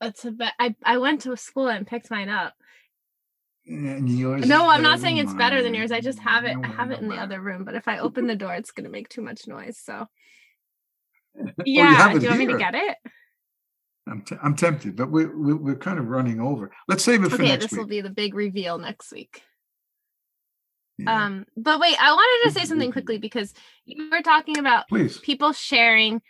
a 0.00 0.10
Tibet. 0.10 0.54
I, 0.58 0.74
I 0.84 0.98
went 0.98 1.20
to 1.20 1.30
a 1.30 1.36
school 1.36 1.68
and 1.68 1.86
picked 1.86 2.10
mine 2.10 2.28
up 2.28 2.54
and 3.64 4.08
yours 4.08 4.46
no 4.46 4.70
i'm 4.70 4.82
not 4.82 4.98
saying 4.98 5.18
it's 5.18 5.34
better 5.34 5.62
than 5.62 5.74
yours 5.74 5.92
i 5.92 6.00
just 6.00 6.18
have 6.20 6.44
it 6.44 6.56
i 6.64 6.66
have 6.66 6.90
it 6.90 7.00
in 7.00 7.08
the 7.10 7.16
other 7.16 7.38
room 7.38 7.64
but 7.64 7.74
if 7.74 7.86
i 7.86 7.98
open 7.98 8.26
the 8.26 8.34
door 8.34 8.54
it's 8.54 8.70
going 8.70 8.84
to 8.84 8.90
make 8.90 9.10
too 9.10 9.20
much 9.20 9.46
noise 9.46 9.76
so 9.76 10.06
yeah 11.64 12.12
do 12.12 12.20
you 12.20 12.28
want 12.28 12.40
here. 12.40 12.46
me 12.46 12.46
to 12.46 12.58
get 12.58 12.74
it 12.74 12.96
I'm, 14.06 14.22
t- 14.22 14.36
I'm 14.42 14.56
tempted 14.56 14.96
but 14.96 15.10
we, 15.10 15.26
we, 15.26 15.54
we're 15.54 15.76
kind 15.76 15.98
of 15.98 16.08
running 16.08 16.40
over 16.40 16.70
let's 16.88 17.04
save 17.04 17.24
it 17.24 17.30
for 17.30 17.34
okay, 17.34 17.48
next 17.48 17.64
this 17.66 17.72
week. 17.72 17.80
will 17.80 17.86
be 17.86 18.00
the 18.00 18.10
big 18.10 18.34
reveal 18.34 18.78
next 18.78 19.12
week 19.12 19.42
yeah. 20.98 21.26
um 21.26 21.46
but 21.56 21.78
wait 21.78 21.96
i 22.00 22.12
wanted 22.12 22.48
to 22.48 22.58
say 22.58 22.66
something 22.66 22.92
quickly 22.92 23.18
because 23.18 23.52
you 23.84 24.08
were 24.10 24.22
talking 24.22 24.58
about 24.58 24.88
Please. 24.88 25.18
people 25.18 25.52
sharing 25.52 26.22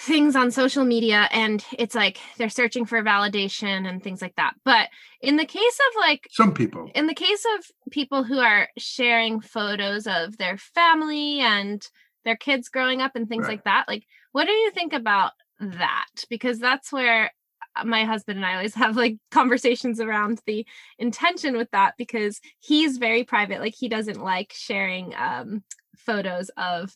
things 0.00 0.34
on 0.34 0.50
social 0.50 0.84
media 0.84 1.28
and 1.30 1.64
it's 1.78 1.94
like 1.94 2.18
they're 2.38 2.48
searching 2.48 2.86
for 2.86 3.02
validation 3.02 3.86
and 3.86 4.02
things 4.02 4.22
like 4.22 4.34
that. 4.36 4.54
But 4.64 4.88
in 5.20 5.36
the 5.36 5.44
case 5.44 5.78
of 5.88 6.00
like 6.00 6.26
some 6.30 6.54
people, 6.54 6.90
in 6.94 7.06
the 7.06 7.14
case 7.14 7.44
of 7.56 7.66
people 7.90 8.24
who 8.24 8.38
are 8.38 8.68
sharing 8.78 9.40
photos 9.40 10.06
of 10.06 10.38
their 10.38 10.56
family 10.56 11.40
and 11.40 11.86
their 12.24 12.36
kids 12.36 12.68
growing 12.68 13.00
up 13.00 13.12
and 13.14 13.28
things 13.28 13.42
right. 13.42 13.52
like 13.52 13.64
that, 13.64 13.86
like 13.88 14.04
what 14.32 14.46
do 14.46 14.52
you 14.52 14.70
think 14.70 14.92
about 14.92 15.32
that? 15.60 16.06
Because 16.28 16.58
that's 16.58 16.92
where 16.92 17.30
uh, 17.76 17.84
my 17.84 18.04
husband 18.04 18.38
and 18.38 18.46
I 18.46 18.54
always 18.54 18.74
have 18.76 18.96
like 18.96 19.18
conversations 19.30 20.00
around 20.00 20.40
the 20.46 20.66
intention 20.98 21.56
with 21.56 21.70
that 21.72 21.94
because 21.98 22.40
he's 22.58 22.98
very 22.98 23.24
private. 23.24 23.60
Like 23.60 23.74
he 23.76 23.88
doesn't 23.88 24.22
like 24.22 24.52
sharing 24.54 25.14
um 25.16 25.62
photos 25.96 26.50
of 26.56 26.94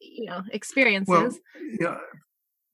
you 0.00 0.26
know 0.26 0.42
experiences. 0.52 1.08
Well, 1.08 1.32
yeah, 1.80 1.96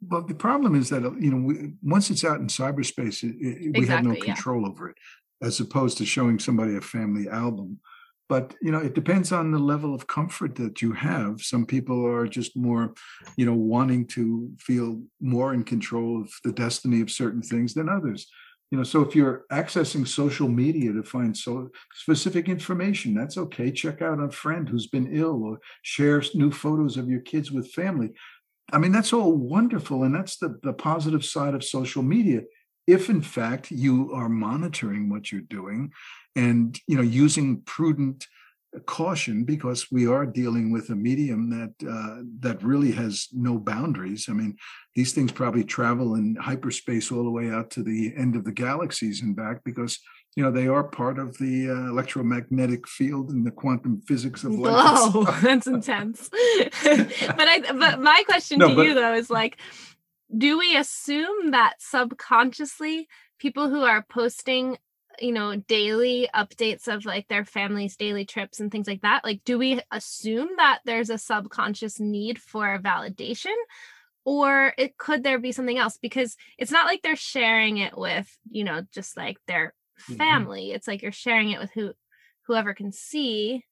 well, 0.01 0.23
the 0.23 0.35
problem 0.35 0.75
is 0.75 0.91
that 0.91 1.05
uh, 1.05 1.13
you 1.19 1.31
know 1.31 1.39
we, 1.39 1.73
once 1.83 2.11
it's 2.11 2.25
out 2.25 2.41
in 2.41 2.47
cyberspace, 2.47 3.23
it, 3.23 3.37
it, 3.41 3.77
exactly, 3.77 3.81
we 3.81 3.87
have 3.87 4.05
no 4.05 4.15
control 4.15 4.63
yeah. 4.63 4.69
over 4.69 4.91
it, 4.91 4.97
as 5.43 5.61
opposed 5.61 5.99
to 5.99 6.07
showing 6.07 6.39
somebody 6.39 6.77
a 6.77 6.81
family 6.81 7.29
album. 7.29 7.81
But 8.29 8.55
you 8.61 8.71
know, 8.71 8.79
it 8.79 8.95
depends 8.95 9.33
on 9.33 9.51
the 9.51 9.59
level 9.59 9.95
of 9.95 10.07
comfort 10.07 10.55
that 10.57 10.83
you 10.83 10.93
have. 10.93 11.41
Some 11.41 11.65
people 11.65 12.07
are 12.07 12.27
just 12.27 12.57
more, 12.57 12.95
you 13.37 13.47
know, 13.47 13.55
wanting 13.55 14.07
to 14.09 14.51
feel 14.59 15.01
more 15.21 15.55
in 15.55 15.65
control 15.65 16.21
of 16.21 16.31
the 16.45 16.53
destiny 16.53 17.01
of 17.01 17.11
certain 17.11 17.43
things 17.43 17.75
than 17.75 17.89
others. 17.89 18.27
You 18.71 18.77
know, 18.77 18.85
so 18.85 19.01
if 19.01 19.17
you're 19.17 19.47
accessing 19.51 20.07
social 20.07 20.47
media 20.47 20.93
to 20.93 21.03
find 21.03 21.35
so 21.35 21.71
specific 21.95 22.51
information, 22.51 23.15
that's 23.15 23.39
okay. 23.39 23.71
Check 23.71 24.03
out 24.03 24.23
a 24.23 24.31
friend 24.31 24.69
who's 24.69 24.89
been 24.89 25.17
ill, 25.17 25.43
or 25.43 25.59
share 25.81 26.23
new 26.35 26.51
photos 26.51 26.99
of 26.99 27.09
your 27.09 27.21
kids 27.21 27.51
with 27.51 27.73
family 27.73 28.13
I 28.73 28.79
mean, 28.79 28.93
that's 28.93 29.13
all 29.13 29.33
wonderful. 29.33 30.05
And 30.05 30.15
that's 30.15 30.37
the, 30.37 30.59
the 30.63 30.73
positive 30.73 31.25
side 31.25 31.55
of 31.55 31.65
social 31.65 32.03
media. 32.03 32.43
If 32.87 33.11
in 33.11 33.23
fact 33.23 33.71
you 33.71 34.13
are 34.13 34.29
monitoring 34.29 35.09
what 35.09 35.31
you're 35.31 35.41
doing 35.43 35.93
and 36.37 36.79
you 36.87 36.97
know 36.97 37.03
using 37.03 37.63
prudent 37.63 38.27
caution 38.87 39.45
because 39.45 39.91
we 39.91 40.07
are 40.07 40.27
dealing 40.27 40.71
with 40.71 40.91
a 40.91 40.95
medium 40.95 41.51
that 41.51 41.89
uh, 41.89 42.23
that 42.41 42.63
really 42.63 42.93
has 42.93 43.29
no 43.33 43.59
boundaries. 43.59 44.27
I 44.29 44.33
mean, 44.33 44.57
these 44.95 45.13
things 45.13 45.33
probably 45.33 45.65
travel 45.65 46.15
in 46.15 46.37
hyperspace 46.37 47.11
all 47.11 47.25
the 47.25 47.31
way 47.31 47.51
out 47.51 47.71
to 47.73 47.83
the 47.83 48.13
end 48.17 48.37
of 48.37 48.45
the 48.45 48.53
galaxies 48.53 49.23
and 49.23 49.35
back 49.35 49.65
because 49.65 49.99
you 50.37 50.43
know 50.43 50.51
they 50.51 50.69
are 50.69 50.85
part 50.85 51.19
of 51.19 51.37
the 51.39 51.71
uh, 51.71 51.91
electromagnetic 51.91 52.87
field 52.87 53.31
and 53.31 53.47
the 53.47 53.51
quantum 53.51 54.03
physics 54.03 54.45
of 54.45 54.53
light. 54.53 54.73
Whoa, 54.73 55.25
that's 55.43 55.67
intense. 55.67 56.29
but 56.31 57.49
I 57.49 57.73
but 57.73 58.01
my 58.01 58.23
question 58.27 58.59
no, 58.59 58.69
to 58.69 58.75
but, 58.77 58.83
you 58.83 58.95
though 58.95 59.15
is 59.15 59.31
like 59.31 59.59
do 60.37 60.59
we 60.59 60.77
assume 60.77 61.53
that 61.53 61.77
subconsciously 61.79 63.09
people 63.39 63.71
who 63.71 63.83
are 63.83 64.05
posting 64.11 64.77
you 65.21 65.33
know 65.33 65.57
daily 65.57 66.29
updates 66.35 66.89
of 66.89 67.05
like 67.05 67.29
their 67.29 67.45
family's 67.45 67.97
daily 67.97 68.25
trips 68.25 68.61
and 68.61 68.71
things 68.71 68.87
like 68.87 69.03
that 69.03 69.25
like 69.25 69.43
do 69.45 69.59
we 69.59 69.81
assume 69.91 70.49
that 70.57 70.81
there's 70.85 71.11
a 71.11 71.19
subconscious 71.19 71.99
need 72.01 72.41
for 72.41 72.79
validation 72.79 73.55
or 74.25 74.75
it 74.77 74.99
could 74.99 75.23
there 75.23 75.39
be 75.39 75.53
something 75.53 75.79
else 75.79 75.97
because 75.97 76.37
it's 76.59 76.71
not 76.71 76.87
like 76.87 77.03
they're 77.03 77.17
sharing 77.17 77.79
it 77.79 77.97
with 77.97 78.29
you 78.51 78.65
know 78.65 78.83
just 78.93 79.17
like 79.17 79.39
their 79.47 79.75
Mm-hmm. 80.03 80.15
family. 80.15 80.67
Mm-hmm. 80.67 80.77
It's 80.77 80.89
like 80.89 81.03
you're 81.03 81.13
sharing 81.13 81.51
it 81.51 81.61
with 81.61 81.71
who 81.73 81.93
whoever 82.47 82.75
can 82.75 82.93
see. 82.93 83.65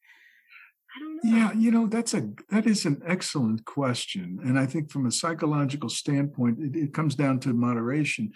I 0.97 1.01
don't 1.01 1.25
know. 1.25 1.37
Yeah, 1.37 1.53
you 1.53 1.71
know, 1.71 1.87
that's 1.87 2.15
a 2.15 2.29
that 2.51 2.67
is 2.67 2.85
an 2.85 3.03
excellent 3.07 3.65
question. 3.65 4.41
And 4.43 4.59
I 4.59 4.67
think 4.67 4.91
from 4.91 5.07
a 5.07 5.13
psychological 5.13 5.89
standpoint, 5.89 6.59
it, 6.61 6.77
it 6.77 6.95
comes 6.95 7.15
down 7.15 7.41
to 7.41 7.53
moderation. 7.53 8.33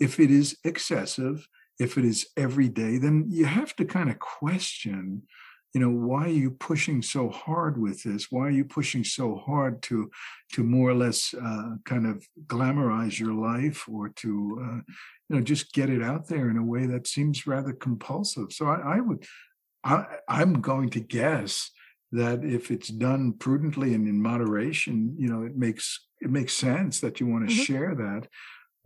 If 0.00 0.18
it 0.20 0.30
is 0.30 0.56
excessive, 0.64 1.46
if 1.78 1.98
it 1.98 2.04
is 2.04 2.26
every 2.36 2.68
day, 2.68 2.98
then 2.98 3.26
you 3.28 3.46
have 3.46 3.74
to 3.76 3.84
kind 3.84 4.10
of 4.10 4.18
question 4.18 5.22
you 5.74 5.80
know 5.80 5.90
why 5.90 6.26
are 6.26 6.28
you 6.28 6.52
pushing 6.52 7.02
so 7.02 7.28
hard 7.28 7.76
with 7.76 8.04
this? 8.04 8.30
Why 8.30 8.46
are 8.46 8.50
you 8.50 8.64
pushing 8.64 9.02
so 9.02 9.34
hard 9.34 9.82
to 9.82 10.08
to 10.52 10.62
more 10.62 10.90
or 10.90 10.94
less 10.94 11.34
uh, 11.34 11.74
kind 11.84 12.06
of 12.06 12.24
glamorize 12.46 13.18
your 13.18 13.34
life 13.34 13.88
or 13.88 14.10
to 14.10 14.58
uh, 14.62 14.92
you 15.28 15.36
know 15.36 15.40
just 15.40 15.72
get 15.72 15.90
it 15.90 16.00
out 16.00 16.28
there 16.28 16.48
in 16.48 16.56
a 16.56 16.64
way 16.64 16.86
that 16.86 17.08
seems 17.08 17.46
rather 17.46 17.72
compulsive? 17.72 18.52
So 18.52 18.66
i, 18.66 18.96
I 18.96 19.00
would 19.00 19.26
I, 19.82 20.06
i'm 20.28 20.60
going 20.60 20.90
to 20.90 21.00
guess 21.00 21.70
that 22.12 22.44
if 22.44 22.70
it's 22.70 22.88
done 22.88 23.32
prudently 23.32 23.92
and 23.94 24.06
in 24.06 24.22
moderation 24.22 25.16
you 25.18 25.28
know 25.28 25.42
it 25.42 25.56
makes 25.56 26.06
it 26.20 26.30
makes 26.30 26.54
sense 26.54 27.00
that 27.00 27.18
you 27.18 27.26
want 27.26 27.48
to 27.48 27.54
mm-hmm. 27.54 27.64
share 27.64 27.94
that 27.96 28.28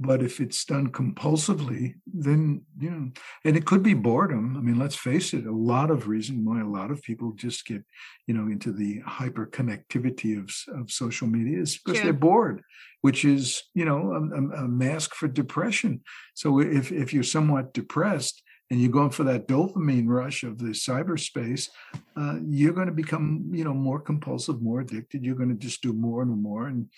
but 0.00 0.22
if 0.22 0.40
it's 0.40 0.64
done 0.64 0.88
compulsively 0.88 1.94
then 2.06 2.62
you 2.78 2.90
know 2.90 3.10
and 3.44 3.56
it 3.56 3.66
could 3.66 3.82
be 3.82 3.94
boredom. 3.94 4.56
I 4.56 4.60
mean 4.60 4.78
let's 4.78 4.96
face 4.96 5.34
it 5.34 5.46
a 5.46 5.52
lot 5.52 5.90
of 5.90 6.08
reason 6.08 6.44
why 6.44 6.60
a 6.60 6.66
lot 6.66 6.90
of 6.90 7.02
people 7.02 7.32
just 7.32 7.66
get 7.66 7.82
you 8.26 8.34
know 8.34 8.50
into 8.50 8.72
the 8.72 9.00
hyper 9.00 9.46
connectivity 9.46 10.38
of, 10.38 10.50
of 10.80 10.90
social 10.90 11.26
media 11.26 11.60
is 11.60 11.78
because 11.78 12.02
they're 12.02 12.12
bored 12.12 12.62
which 13.00 13.24
is 13.24 13.62
you 13.74 13.84
know 13.84 14.12
a, 14.12 14.62
a, 14.64 14.68
mask 14.68 15.14
for 15.14 15.28
depression. 15.28 16.00
So 16.34 16.60
if 16.60 16.90
if 16.90 17.12
you're 17.12 17.22
somewhat 17.22 17.72
depressed 17.72 18.42
and 18.70 18.80
you're 18.80 18.90
going 18.90 19.10
for 19.10 19.24
that 19.24 19.48
dopamine 19.48 20.08
rush 20.08 20.42
of 20.42 20.58
the 20.58 20.70
cyberspace, 20.70 21.68
uh, 22.16 22.36
you're 22.46 22.74
going 22.74 22.88
to 22.88 22.92
become, 22.92 23.50
you 23.50 23.64
know, 23.64 23.72
more 23.72 23.98
compulsive, 23.98 24.60
more 24.60 24.80
addicted. 24.80 25.24
You're 25.24 25.36
going 25.36 25.48
to 25.48 25.54
just 25.54 25.80
do 25.80 25.92
more 25.92 26.22
and 26.22 26.42
more, 26.42 26.66
and 26.66 26.88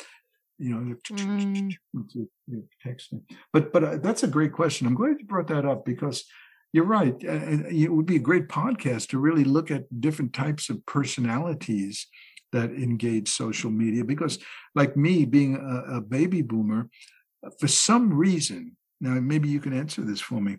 you 0.60 0.74
know, 0.74 0.96
Mm. 1.10 1.76
texting. 2.86 3.22
But 3.52 3.72
but 3.72 3.84
uh, 3.84 3.96
that's 3.96 4.22
a 4.22 4.28
great 4.28 4.52
question. 4.52 4.86
I'm 4.86 4.94
glad 4.94 5.16
you 5.18 5.26
brought 5.26 5.48
that 5.48 5.64
up 5.64 5.84
because 5.84 6.24
you're 6.72 6.84
right. 6.84 7.14
Uh, 7.14 7.66
it 7.68 7.90
would 7.92 8.06
be 8.06 8.16
a 8.16 8.20
great 8.30 8.48
podcast 8.48 9.08
to 9.08 9.18
really 9.18 9.44
look 9.44 9.70
at 9.70 10.00
different 10.00 10.32
types 10.32 10.68
of 10.70 10.84
personalities 10.86 12.06
that 12.52 12.70
engage 12.70 13.28
social 13.28 13.70
media. 13.70 14.04
Because, 14.04 14.38
like 14.74 14.96
me, 14.96 15.24
being 15.24 15.56
a, 15.56 15.96
a 15.96 16.00
baby 16.00 16.42
boomer, 16.42 16.88
for 17.58 17.68
some 17.68 18.12
reason, 18.12 18.76
now 19.00 19.18
maybe 19.20 19.48
you 19.48 19.60
can 19.60 19.72
answer 19.72 20.02
this 20.02 20.20
for 20.20 20.40
me. 20.40 20.58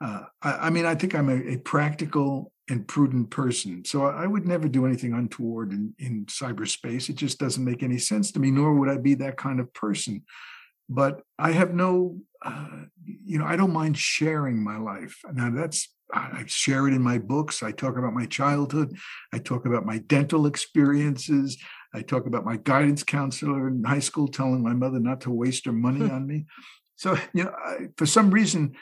Uh, 0.00 0.22
I, 0.42 0.52
I 0.66 0.70
mean, 0.70 0.86
I 0.86 0.94
think 0.94 1.14
I'm 1.14 1.28
a, 1.28 1.54
a 1.54 1.56
practical 1.58 2.52
and 2.68 2.86
prudent 2.86 3.30
person. 3.30 3.84
So 3.84 4.06
I 4.06 4.26
would 4.26 4.46
never 4.46 4.68
do 4.68 4.86
anything 4.86 5.12
untoward 5.12 5.72
in, 5.72 5.94
in 5.98 6.26
cyberspace. 6.26 7.08
It 7.08 7.14
just 7.14 7.38
doesn't 7.38 7.64
make 7.64 7.82
any 7.82 7.98
sense 7.98 8.32
to 8.32 8.40
me, 8.40 8.50
nor 8.50 8.74
would 8.74 8.88
I 8.88 8.96
be 8.96 9.14
that 9.14 9.36
kind 9.36 9.60
of 9.60 9.72
person. 9.72 10.24
But 10.88 11.22
I 11.38 11.52
have 11.52 11.74
no, 11.74 12.18
uh, 12.44 12.84
you 13.04 13.38
know, 13.38 13.44
I 13.44 13.56
don't 13.56 13.72
mind 13.72 13.98
sharing 13.98 14.62
my 14.62 14.78
life. 14.78 15.20
Now 15.32 15.50
that's, 15.50 15.92
I 16.12 16.44
share 16.46 16.86
it 16.86 16.94
in 16.94 17.02
my 17.02 17.18
books. 17.18 17.62
I 17.64 17.72
talk 17.72 17.98
about 17.98 18.14
my 18.14 18.26
childhood. 18.26 18.96
I 19.32 19.38
talk 19.38 19.66
about 19.66 19.84
my 19.84 19.98
dental 19.98 20.46
experiences. 20.46 21.56
I 21.92 22.02
talk 22.02 22.26
about 22.26 22.44
my 22.44 22.56
guidance 22.56 23.02
counselor 23.02 23.68
in 23.68 23.82
high 23.82 24.00
school 24.00 24.28
telling 24.28 24.62
my 24.62 24.72
mother 24.72 25.00
not 25.00 25.22
to 25.22 25.30
waste 25.30 25.66
her 25.66 25.72
money 25.72 26.08
on 26.10 26.26
me. 26.26 26.46
So, 26.94 27.18
you 27.32 27.44
know, 27.44 27.54
I, 27.64 27.88
for 27.96 28.06
some 28.06 28.30
reason, 28.30 28.76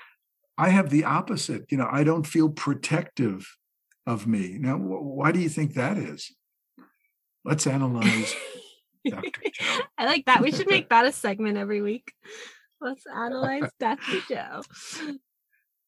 I 0.59 0.69
have 0.69 0.91
the 0.91 1.05
opposite. 1.05 1.65
You 1.71 1.79
know, 1.79 1.89
I 1.91 2.05
don't 2.05 2.27
feel 2.27 2.49
protective 2.49 3.47
of 4.07 4.27
me. 4.27 4.57
Now, 4.59 4.77
wh- 4.77 5.03
why 5.03 5.33
do 5.33 5.41
you 5.41 5.49
think 5.49 5.75
that 5.75 5.97
is? 5.97 6.33
Let's 7.45 7.67
analyze 7.67 8.35
Dr. 9.09 9.31
Joe. 9.53 9.81
I 9.99 10.07
like 10.07 10.25
that. 10.27 10.41
We 10.43 10.51
should 10.53 10.69
make 10.69 10.89
that 10.91 11.07
a 11.07 11.13
segment 11.13 11.59
every 11.59 11.83
week. 11.83 12.13
Let's 12.81 13.05
analyze 13.07 13.71
Dr. 13.81 14.21
Joe. 14.29 14.63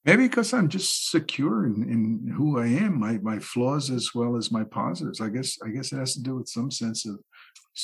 Maybe 0.05 0.29
because 0.29 0.53
I'm 0.53 0.69
just 0.69 1.11
secure 1.11 1.67
in, 1.67 1.83
in 1.83 2.33
who 2.33 2.61
I 2.61 2.67
am, 2.67 3.01
my 3.01 3.19
my 3.19 3.39
flaws 3.41 3.91
as 3.91 4.11
well 4.15 4.37
as 4.37 4.53
my 4.53 4.63
positives. 4.65 5.21
I 5.21 5.29
guess 5.31 5.59
I 5.65 5.71
guess 5.71 5.93
it 5.93 5.97
has 5.97 6.15
to 6.15 6.23
do 6.23 6.37
with 6.37 6.49
some 6.49 6.71
sense 6.71 7.07
of 7.07 7.19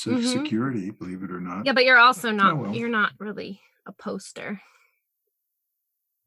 Mhm. 0.07 0.23
security, 0.33 0.91
believe 0.91 1.23
it 1.23 1.31
or 1.33 1.41
not. 1.41 1.67
Yeah, 1.67 1.73
but 1.73 1.85
you're 1.85 1.99
also 1.99 2.31
not 2.31 2.57
well. 2.59 2.75
you're 2.75 2.89
not 2.89 3.13
really 3.19 3.61
a 3.87 3.93
poster. 3.93 4.61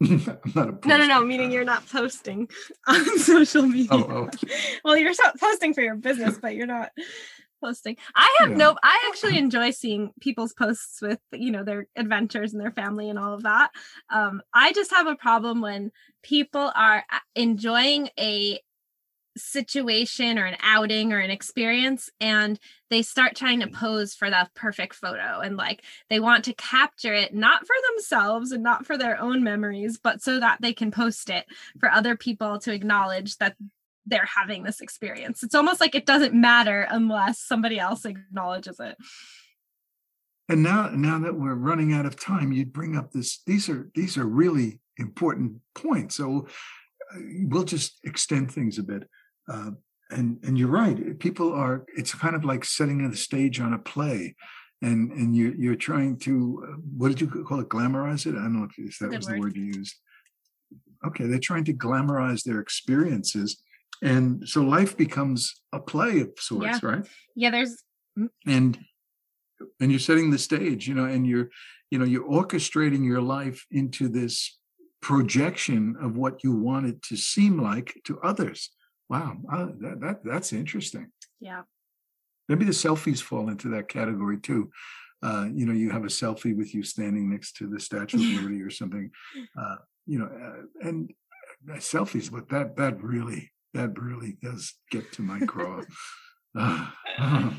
I'm 0.01 0.21
not 0.55 0.69
a 0.83 0.87
No, 0.87 0.97
no, 0.97 1.07
no, 1.07 1.23
meaning 1.23 1.51
you're 1.51 1.63
not 1.63 1.87
posting 1.89 2.49
on 2.87 3.19
social 3.19 3.63
media. 3.63 3.87
Oh, 3.91 4.29
oh. 4.31 4.47
well, 4.83 4.97
you're 4.97 5.13
posting 5.39 5.73
for 5.73 5.81
your 5.81 5.95
business, 5.95 6.37
but 6.41 6.55
you're 6.55 6.67
not 6.67 6.91
posting. 7.63 7.97
I 8.13 8.35
have 8.39 8.49
Yeah. 8.51 8.57
no 8.57 8.77
I 8.83 9.05
actually 9.07 9.37
enjoy 9.37 9.71
seeing 9.71 10.11
people's 10.19 10.53
posts 10.53 11.01
with, 11.01 11.19
you 11.31 11.51
know, 11.51 11.63
their 11.63 11.87
adventures 11.95 12.53
and 12.53 12.61
their 12.61 12.71
family 12.71 13.09
and 13.09 13.17
all 13.17 13.33
of 13.33 13.43
that. 13.43 13.71
Um 14.09 14.41
I 14.53 14.73
just 14.73 14.91
have 14.91 15.07
a 15.07 15.15
problem 15.15 15.61
when 15.61 15.91
people 16.21 16.71
are 16.75 17.03
enjoying 17.35 18.09
a 18.19 18.59
situation 19.37 20.39
or 20.39 20.45
an 20.45 20.57
outing 20.61 21.11
or 21.11 21.19
an 21.19 21.29
experience 21.29 22.09
and 22.21 22.59
they 22.89 23.01
start 23.01 23.35
trying 23.35 23.59
to 23.59 23.67
pose 23.67 24.13
for 24.13 24.29
that 24.29 24.53
perfect 24.53 24.95
photo 24.95 25.39
and 25.39 25.57
like 25.57 25.83
they 26.09 26.19
want 26.19 26.45
to 26.45 26.53
capture 26.53 27.13
it 27.13 27.33
not 27.33 27.67
for 27.67 27.75
themselves 27.91 28.51
and 28.51 28.63
not 28.63 28.85
for 28.85 28.97
their 28.97 29.19
own 29.19 29.43
memories 29.43 29.97
but 30.01 30.21
so 30.21 30.39
that 30.39 30.59
they 30.61 30.73
can 30.73 30.89
post 30.89 31.29
it 31.29 31.45
for 31.79 31.91
other 31.91 32.15
people 32.15 32.59
to 32.59 32.73
acknowledge 32.73 33.37
that 33.37 33.55
they're 34.05 34.29
having 34.37 34.63
this 34.63 34.79
experience 34.79 35.43
it's 35.43 35.55
almost 35.55 35.81
like 35.81 35.95
it 35.95 36.05
doesn't 36.05 36.33
matter 36.33 36.87
unless 36.89 37.39
somebody 37.39 37.77
else 37.77 38.05
acknowledges 38.05 38.79
it 38.79 38.95
And 40.47 40.61
now, 40.61 40.89
now 40.93 41.19
that 41.19 41.35
we're 41.35 41.55
running 41.55 41.91
out 41.93 42.05
of 42.05 42.15
time, 42.15 42.51
you 42.51 42.65
bring 42.65 42.95
up 42.95 43.11
this. 43.11 43.41
These 43.45 43.67
are 43.67 43.89
these 43.95 44.15
are 44.17 44.25
really 44.25 44.79
important 44.97 45.61
points. 45.73 46.15
So 46.15 46.47
uh, 47.13 47.19
we'll 47.41 47.63
just 47.63 47.99
extend 48.03 48.51
things 48.51 48.77
a 48.77 48.83
bit. 48.83 49.09
Uh, 49.51 49.71
and 50.11 50.39
and 50.43 50.57
you're 50.57 50.67
right. 50.69 51.17
People 51.19 51.51
are. 51.53 51.85
It's 51.97 52.13
kind 52.13 52.35
of 52.35 52.45
like 52.45 52.63
setting 52.63 53.09
the 53.09 53.17
stage 53.17 53.59
on 53.59 53.73
a 53.73 53.79
play, 53.79 54.35
and 54.81 55.11
and 55.11 55.35
you 55.35 55.53
you're 55.57 55.75
trying 55.75 56.17
to. 56.19 56.63
Uh, 56.67 56.75
what 56.97 57.09
did 57.09 57.21
you 57.21 57.27
call 57.27 57.59
it? 57.59 57.69
Glamorize 57.69 58.25
it. 58.25 58.35
I 58.35 58.43
don't 58.43 58.53
know 58.59 58.67
if, 58.69 58.77
if 58.77 58.97
that 58.99 59.09
Good 59.09 59.17
was 59.17 59.27
word. 59.27 59.35
the 59.35 59.41
word 59.41 59.55
you 59.57 59.63
used. 59.65 59.95
Okay, 61.05 61.25
they're 61.25 61.39
trying 61.39 61.65
to 61.65 61.73
glamorize 61.73 62.43
their 62.43 62.59
experiences, 62.59 63.61
and 64.03 64.47
so 64.47 64.61
life 64.61 64.95
becomes 64.95 65.61
a 65.73 65.79
play 65.79 66.21
of 66.21 66.29
sorts, 66.37 66.65
Yeah. 66.65 66.79
right? 66.83 67.07
yeah 67.35 67.49
there's 67.51 67.83
and 68.47 68.77
and 69.79 69.91
you're 69.91 69.99
setting 69.99 70.31
the 70.31 70.37
stage 70.37 70.87
you 70.87 70.93
know 70.93 71.05
and 71.05 71.27
you're 71.27 71.49
you 71.91 71.97
know 71.99 72.05
you're 72.05 72.29
orchestrating 72.29 73.03
your 73.05 73.21
life 73.21 73.65
into 73.71 74.07
this 74.07 74.57
projection 75.01 75.95
of 76.01 76.17
what 76.17 76.43
you 76.43 76.51
want 76.51 76.85
it 76.85 77.01
to 77.03 77.15
seem 77.15 77.59
like 77.61 77.93
to 78.05 78.19
others 78.21 78.69
wow 79.09 79.37
uh, 79.51 79.67
that, 79.79 79.99
that 80.01 80.23
that's 80.23 80.53
interesting 80.53 81.09
yeah 81.39 81.61
maybe 82.49 82.65
the 82.65 82.71
selfies 82.71 83.21
fall 83.21 83.49
into 83.49 83.69
that 83.69 83.87
category 83.87 84.39
too 84.39 84.69
uh, 85.23 85.47
you 85.53 85.65
know 85.65 85.73
you 85.73 85.89
have 85.89 86.03
a 86.03 86.07
selfie 86.07 86.55
with 86.55 86.73
you 86.73 86.83
standing 86.83 87.29
next 87.29 87.55
to 87.57 87.67
the 87.67 87.79
statue 87.79 88.17
of 88.17 88.23
liberty 88.41 88.61
or 88.61 88.69
something 88.69 89.09
uh, 89.59 89.75
you 90.05 90.19
know 90.19 90.25
uh, 90.25 90.87
and 90.87 91.11
selfies 91.77 92.31
but 92.31 92.49
that 92.49 92.75
that 92.75 93.01
really 93.01 93.51
that 93.73 93.99
really 93.99 94.37
does 94.41 94.75
get 94.91 95.11
to 95.11 95.21
my 95.21 95.39
craw 95.45 95.81
Ah, 96.57 96.95
ah. 97.19 97.53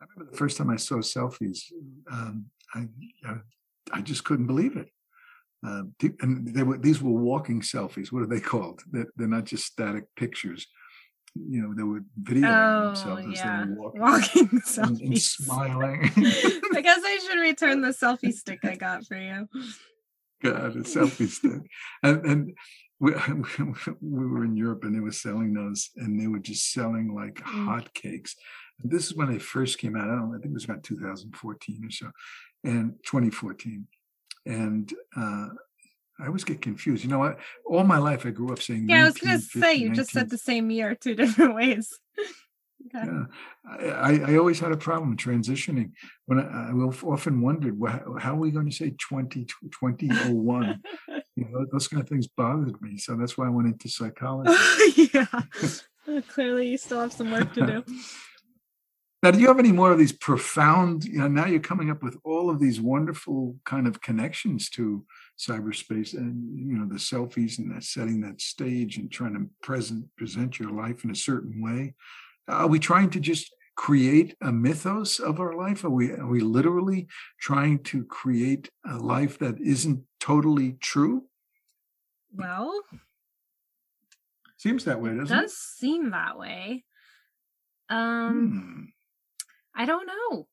I 0.00 0.04
remember 0.14 0.30
the 0.30 0.36
first 0.36 0.56
time 0.56 0.70
I 0.70 0.76
saw 0.76 0.96
selfies, 0.96 1.60
um, 2.10 2.46
I, 2.74 2.86
I 3.24 3.34
I 3.92 4.00
just 4.00 4.24
couldn't 4.24 4.46
believe 4.46 4.76
it. 4.76 4.88
Uh, 5.66 5.82
and 6.22 6.54
they 6.54 6.62
were 6.62 6.78
these 6.78 7.02
were 7.02 7.10
walking 7.12 7.60
selfies. 7.60 8.10
What 8.10 8.22
are 8.22 8.26
they 8.26 8.40
called? 8.40 8.82
They're, 8.90 9.06
they're 9.16 9.28
not 9.28 9.44
just 9.44 9.66
static 9.66 10.04
pictures. 10.16 10.66
You 11.34 11.62
know, 11.62 11.74
they 11.74 11.82
were 11.82 12.00
videoing 12.22 12.76
oh 12.78 12.86
themselves 12.86 13.26
as 13.26 13.44
yeah 13.44 13.64
they 13.66 13.72
were 13.74 13.92
walking 13.92 14.00
walking 14.00 14.48
and, 14.78 15.00
and 15.00 15.12
selfies 15.12 15.20
smiling. 15.20 16.10
i 16.74 16.80
guess 16.82 17.00
i 17.04 17.18
should 17.24 17.38
return 17.40 17.80
the 17.82 17.90
selfie 17.90 18.32
stick 18.32 18.58
i 18.64 18.74
got 18.74 19.04
for 19.04 19.16
you 19.16 19.48
God, 20.42 20.76
a 20.76 20.80
selfie 20.80 21.28
stick. 21.28 21.60
And 22.02 22.24
and 22.24 22.56
we, 22.98 23.12
we 24.00 24.26
were 24.26 24.44
in 24.44 24.56
Europe 24.56 24.84
and 24.84 24.94
they 24.94 25.00
were 25.00 25.12
selling 25.12 25.52
those, 25.54 25.90
and 25.96 26.20
they 26.20 26.26
were 26.26 26.38
just 26.38 26.72
selling 26.72 27.14
like 27.14 27.34
Mm. 27.34 27.66
hotcakes. 27.66 28.32
And 28.82 28.90
this 28.90 29.06
is 29.06 29.14
when 29.14 29.30
they 29.30 29.38
first 29.38 29.78
came 29.78 29.96
out. 29.96 30.08
I 30.08 30.14
don't 30.14 30.30
know, 30.30 30.36
I 30.36 30.40
think 30.40 30.52
it 30.52 30.54
was 30.54 30.64
about 30.64 30.82
2014 30.82 31.84
or 31.84 31.90
so, 31.90 32.10
and 32.64 32.94
2014. 33.04 33.86
And 34.50 34.92
uh, 35.16 35.48
I 36.20 36.26
always 36.26 36.44
get 36.44 36.60
confused. 36.60 37.02
You 37.04 37.10
know 37.10 37.18
what? 37.18 37.38
All 37.64 37.84
my 37.84 37.98
life 37.98 38.26
I 38.26 38.30
grew 38.30 38.52
up 38.52 38.60
saying. 38.60 38.86
yeah 38.88 39.02
i 39.02 39.04
was 39.04 39.18
gonna 39.18 39.38
say 39.38 39.74
you 39.74 39.90
just 39.90 40.10
said 40.10 40.28
the 40.30 40.38
same 40.50 40.70
year 40.70 40.94
two 40.94 41.14
different 41.22 41.54
ways 41.54 41.86
okay. 42.86 43.06
yeah, 43.06 43.24
I, 44.08 44.32
I- 44.32 44.36
always 44.36 44.58
had 44.60 44.72
a 44.72 44.76
problem 44.76 45.16
transitioning. 45.16 45.92
When 46.26 46.38
I, 46.40 46.70
I 46.70 46.72
often 46.72 47.40
wondered, 47.40 47.78
well, 47.78 48.16
how 48.18 48.32
are 48.34 48.38
we 48.44 48.50
going 48.50 48.68
to 48.68 48.74
say 48.74 48.90
20, 48.98 49.44
2001? 49.44 50.82
you 51.36 51.46
know, 51.50 51.66
those 51.72 51.88
kind 51.88 52.02
of 52.02 52.08
things 52.08 52.26
bothered 52.26 52.80
me. 52.80 52.96
So 52.98 53.16
that's 53.16 53.36
why 53.36 53.46
I 53.46 53.50
went 53.50 53.68
into 53.68 53.88
psychology. 53.98 55.10
yeah. 55.14 55.26
Clearly, 56.28 56.68
you 56.68 56.78
still 56.78 57.00
have 57.00 57.12
some 57.12 57.30
work 57.30 57.52
to 57.54 57.66
do. 57.66 57.84
Now, 59.22 59.30
do 59.30 59.38
you 59.38 59.48
have 59.48 59.58
any 59.58 59.72
more 59.72 59.92
of 59.92 59.98
these 59.98 60.12
profound, 60.12 61.04
you 61.04 61.18
know, 61.18 61.28
now 61.28 61.46
you're 61.46 61.60
coming 61.60 61.90
up 61.90 62.02
with 62.02 62.16
all 62.24 62.48
of 62.48 62.58
these 62.58 62.80
wonderful 62.80 63.56
kind 63.66 63.86
of 63.86 64.00
connections 64.00 64.70
to 64.70 65.04
cyberspace 65.38 66.14
and, 66.14 66.58
you 66.58 66.78
know, 66.78 66.86
the 66.86 66.94
selfies 66.94 67.58
and 67.58 67.70
that 67.74 67.84
setting 67.84 68.22
that 68.22 68.40
stage 68.40 68.96
and 68.96 69.12
trying 69.12 69.34
to 69.34 69.50
present, 69.62 70.06
present 70.16 70.58
your 70.58 70.70
life 70.70 71.04
in 71.04 71.10
a 71.10 71.14
certain 71.14 71.62
way. 71.62 71.94
Are 72.48 72.66
we 72.66 72.78
trying 72.78 73.10
to 73.10 73.20
just 73.20 73.54
create 73.76 74.36
a 74.40 74.50
mythos 74.50 75.18
of 75.18 75.38
our 75.38 75.54
life? 75.54 75.84
Are 75.84 75.90
we, 75.90 76.12
are 76.12 76.26
we 76.26 76.40
literally 76.40 77.06
trying 77.38 77.82
to 77.84 78.04
create 78.04 78.70
a 78.86 78.96
life 78.96 79.38
that 79.40 79.60
isn't 79.60 80.02
totally 80.18 80.78
true? 80.80 81.24
Well, 82.34 82.72
Seems 84.56 84.84
that 84.84 85.00
way, 85.00 85.12
it 85.12 85.16
doesn't 85.16 85.38
does 85.38 85.56
seem 85.56 86.10
that 86.10 86.38
way. 86.38 86.84
Um, 87.88 88.50
Hmm, 88.50 88.84
I 89.74 89.86
don't 89.86 90.06
know. 90.06 90.46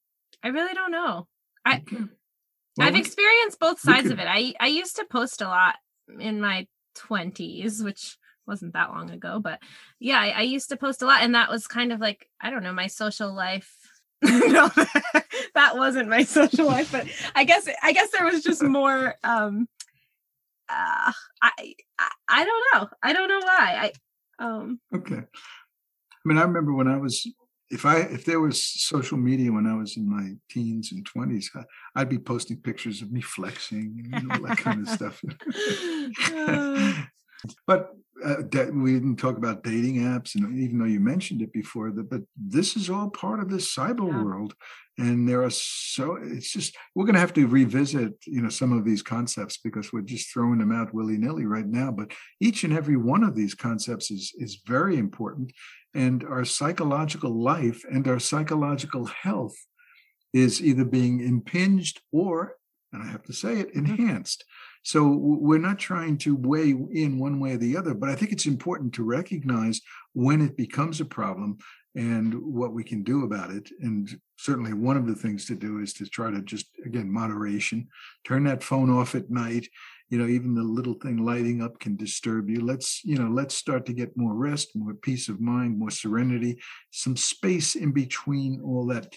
I 0.43 0.49
really 0.49 0.73
don't 0.73 0.91
know. 0.91 1.27
I 1.65 1.83
well, 1.89 2.87
I've 2.87 2.95
experienced 2.95 3.59
both 3.59 3.79
sides 3.79 4.09
of 4.09 4.19
it. 4.19 4.27
I 4.27 4.53
I 4.59 4.67
used 4.67 4.97
to 4.97 5.05
post 5.05 5.41
a 5.41 5.47
lot 5.47 5.75
in 6.19 6.39
my 6.41 6.67
20s, 6.95 7.83
which 7.83 8.17
wasn't 8.45 8.73
that 8.73 8.91
long 8.91 9.11
ago, 9.11 9.39
but 9.39 9.59
yeah, 9.99 10.19
I, 10.19 10.29
I 10.29 10.41
used 10.41 10.69
to 10.69 10.77
post 10.77 11.01
a 11.01 11.05
lot 11.05 11.21
and 11.21 11.35
that 11.35 11.49
was 11.49 11.67
kind 11.67 11.91
of 11.91 11.99
like, 11.99 12.29
I 12.39 12.49
don't 12.49 12.63
know, 12.63 12.73
my 12.73 12.87
social 12.87 13.33
life. 13.33 13.71
no, 14.23 14.69
that 15.53 15.75
wasn't 15.75 16.09
my 16.09 16.23
social 16.23 16.65
life, 16.65 16.91
but 16.91 17.07
I 17.35 17.43
guess 17.43 17.67
I 17.83 17.91
guess 17.91 18.09
there 18.11 18.25
was 18.25 18.41
just 18.41 18.63
more 18.63 19.15
um 19.23 19.67
uh, 20.69 21.11
I, 21.41 21.75
I 21.99 22.09
I 22.27 22.45
don't 22.45 22.65
know. 22.73 22.89
I 23.03 23.13
don't 23.13 23.29
know 23.29 23.39
why. 23.39 23.91
I 24.39 24.43
um 24.43 24.79
Okay. 24.95 25.17
I 25.17 26.25
mean, 26.25 26.37
I 26.37 26.41
remember 26.41 26.73
when 26.73 26.87
I 26.87 26.97
was 26.97 27.27
if 27.69 27.85
I 27.85 27.97
if 27.99 28.23
there 28.25 28.39
was 28.39 28.63
social 28.63 29.17
media 29.17 29.51
when 29.51 29.67
I 29.67 29.75
was 29.75 29.97
in 29.97 30.09
my 30.09 30.33
teens 30.49 30.91
and 30.91 31.05
twenties, 31.05 31.51
I'd 31.95 32.09
be 32.09 32.19
posting 32.19 32.57
pictures 32.57 33.01
of 33.01 33.11
me 33.11 33.21
flexing 33.21 34.09
and 34.13 34.31
all 34.31 34.41
that 34.43 34.57
kind 34.57 34.87
of 34.87 34.89
stuff. 34.97 35.21
Uh. 36.33 37.03
but 37.67 37.91
uh, 38.23 38.41
that 38.51 38.73
we 38.73 38.93
didn't 38.93 39.17
talk 39.17 39.37
about 39.37 39.63
dating 39.63 39.97
apps, 39.97 40.35
and 40.35 40.57
even 40.57 40.79
though 40.79 40.85
you 40.85 40.99
mentioned 40.99 41.41
it 41.41 41.53
before, 41.53 41.91
that 41.91 42.09
but 42.09 42.21
this 42.35 42.75
is 42.75 42.89
all 42.89 43.09
part 43.09 43.39
of 43.39 43.49
this 43.49 43.73
cyber 43.75 44.07
Yeah. 44.07 44.23
world, 44.23 44.55
and 44.97 45.27
there 45.29 45.43
are 45.43 45.51
so 45.51 46.17
it's 46.21 46.51
just 46.51 46.75
we're 46.95 47.05
going 47.05 47.13
to 47.13 47.19
have 47.19 47.33
to 47.33 47.47
revisit 47.47 48.13
you 48.25 48.41
know 48.41 48.49
some 48.49 48.71
of 48.73 48.83
these 48.85 49.03
concepts 49.03 49.57
because 49.57 49.93
we're 49.93 50.01
just 50.01 50.31
throwing 50.33 50.59
them 50.59 50.71
out 50.71 50.93
willy 50.93 51.17
nilly 51.17 51.45
right 51.45 51.67
now. 51.67 51.91
But 51.91 52.11
each 52.39 52.63
and 52.63 52.73
every 52.73 52.97
one 52.97 53.23
of 53.23 53.35
these 53.35 53.53
concepts 53.53 54.09
is 54.11 54.33
is 54.37 54.61
very 54.65 54.97
important, 54.97 55.53
and 55.93 56.23
our 56.23 56.45
psychological 56.45 57.31
life 57.31 57.83
and 57.91 58.07
our 58.07 58.19
psychological 58.19 59.05
health 59.05 59.55
is 60.33 60.61
either 60.61 60.85
being 60.85 61.19
impinged 61.21 62.01
or, 62.11 62.55
and 62.91 63.01
I 63.03 63.07
have 63.07 63.23
to 63.23 63.33
say 63.33 63.59
it, 63.59 63.73
enhanced. 63.73 64.43
So 64.83 65.07
we're 65.07 65.57
not 65.59 65.79
trying 65.79 66.17
to 66.19 66.35
weigh 66.35 66.69
in 66.69 67.19
one 67.19 67.39
way 67.39 67.53
or 67.53 67.57
the 67.57 67.75
other, 67.75 67.93
but 67.93 68.09
I 68.09 68.15
think 68.15 68.31
it's 68.31 68.45
important 68.45 68.93
to 68.93 69.03
recognize 69.03 69.81
when 70.13 70.41
it 70.41 70.55
becomes 70.57 71.01
a 71.01 71.05
problem 71.05 71.57
and 71.95 72.33
what 72.35 72.73
we 72.73 72.83
can 72.83 73.03
do 73.03 73.23
about 73.23 73.49
it. 73.49 73.69
And 73.81 74.07
certainly 74.37 74.73
one 74.73 74.97
of 74.97 75.07
the 75.07 75.15
things 75.15 75.45
to 75.45 75.55
do 75.55 75.79
is 75.79 75.93
to 75.93 76.05
try 76.05 76.29
to 76.29 76.41
just, 76.41 76.67
again, 76.85 77.11
moderation, 77.11 77.87
turn 78.23 78.43
that 78.43 78.63
phone 78.63 78.89
off 78.89 79.15
at 79.15 79.31
night. 79.31 79.67
You 80.09 80.19
know, 80.19 80.27
even 80.27 80.55
the 80.55 80.63
little 80.63 80.93
thing 80.93 81.17
lighting 81.17 81.61
up 81.61 81.79
can 81.79 81.97
disturb 81.97 82.49
you. 82.49 82.61
Let's, 82.61 83.03
you 83.03 83.17
know, 83.17 83.29
let's 83.29 83.55
start 83.55 83.85
to 83.87 83.93
get 83.93 84.15
more 84.15 84.35
rest, 84.35 84.69
more 84.75 84.93
peace 84.93 85.27
of 85.27 85.41
mind, 85.41 85.77
more 85.77 85.89
serenity, 85.89 86.59
some 86.91 87.17
space 87.17 87.75
in 87.75 87.91
between 87.91 88.61
all 88.63 88.85
that. 88.87 89.13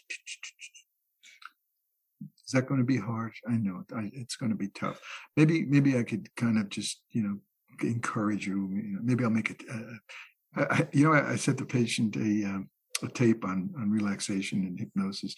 Is 2.50 2.54
that 2.54 2.66
going 2.66 2.80
to 2.80 2.84
be 2.84 2.96
hard? 2.98 3.32
I 3.48 3.52
know 3.52 3.84
it- 3.88 3.94
I, 3.94 4.10
it's 4.12 4.34
going 4.34 4.50
to 4.50 4.56
be 4.58 4.66
tough. 4.70 5.00
Maybe, 5.36 5.64
maybe 5.64 5.96
I 5.96 6.02
could 6.02 6.34
kind 6.34 6.58
of 6.58 6.68
just, 6.68 7.00
you 7.12 7.22
know, 7.22 7.38
encourage 7.80 8.44
you. 8.44 8.68
you 8.72 8.82
know, 8.94 8.98
maybe 9.04 9.22
I'll 9.22 9.30
make 9.30 9.50
it. 9.50 9.62
Uh, 9.72 10.64
I, 10.68 10.88
you 10.92 11.04
know, 11.04 11.12
I, 11.12 11.34
I 11.34 11.36
sent 11.36 11.58
the 11.58 11.64
patient 11.64 12.16
a 12.16 12.44
um, 12.50 12.68
a 13.04 13.08
tape 13.08 13.44
on 13.44 13.72
on 13.78 13.88
relaxation 13.88 14.64
and 14.64 14.76
hypnosis, 14.80 15.36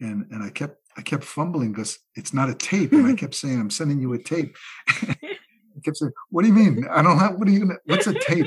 and 0.00 0.24
and 0.30 0.40
I 0.40 0.50
kept 0.50 0.76
I 0.96 1.02
kept 1.02 1.24
fumbling 1.24 1.72
because 1.72 1.98
it's 2.14 2.32
not 2.32 2.48
a 2.48 2.54
tape, 2.54 2.92
and 2.92 3.08
I 3.08 3.14
kept 3.14 3.34
saying 3.34 3.58
I'm 3.58 3.70
sending 3.70 4.00
you 4.00 4.12
a 4.12 4.22
tape. 4.22 4.56
I 4.88 5.80
kept 5.84 5.96
saying, 5.96 6.12
"What 6.30 6.42
do 6.42 6.48
you 6.48 6.54
mean? 6.54 6.86
I 6.88 7.02
don't 7.02 7.18
have. 7.18 7.34
What 7.40 7.48
are 7.48 7.50
you 7.50 7.58
gonna? 7.58 7.78
What's 7.86 8.06
a 8.06 8.14
tape?" 8.14 8.46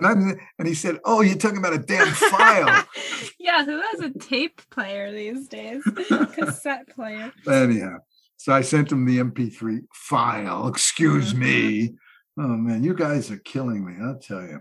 And 0.00 0.38
and 0.58 0.68
he 0.68 0.74
said, 0.74 0.98
"Oh, 1.04 1.22
you're 1.22 1.36
talking 1.36 1.58
about 1.58 1.74
a 1.74 1.78
damn 1.78 2.06
file." 2.08 2.84
yeah, 3.38 3.64
who 3.64 3.80
has 3.80 4.00
a 4.00 4.10
tape 4.10 4.60
player 4.70 5.10
these 5.12 5.48
days? 5.48 5.82
Cassette 6.34 6.88
player. 6.94 7.32
Anyhow, 7.50 7.98
so 8.36 8.52
I 8.52 8.60
sent 8.60 8.92
him 8.92 9.04
the 9.04 9.18
MP3 9.18 9.80
file. 9.92 10.68
Excuse 10.68 11.34
me. 11.34 11.94
Oh 12.38 12.46
man, 12.46 12.84
you 12.84 12.94
guys 12.94 13.30
are 13.30 13.38
killing 13.38 13.84
me. 13.84 13.94
I'll 14.00 14.18
tell 14.18 14.42
you. 14.42 14.60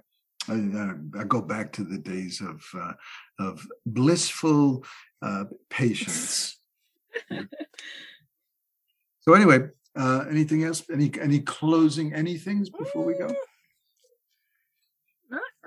I, 0.49 0.53
I, 0.53 1.21
I 1.21 1.23
go 1.25 1.41
back 1.41 1.71
to 1.73 1.83
the 1.83 1.97
days 1.97 2.41
of 2.41 2.63
uh, 2.73 2.93
of 3.39 3.65
blissful 3.85 4.83
uh, 5.21 5.45
patience. 5.69 6.57
so 9.19 9.33
anyway, 9.33 9.67
uh, 9.95 10.25
anything 10.29 10.63
else? 10.63 10.83
Any 10.91 11.11
any 11.21 11.41
closing 11.41 12.11
anythings 12.11 12.69
before 12.75 13.05
we 13.05 13.13
go? 13.13 13.29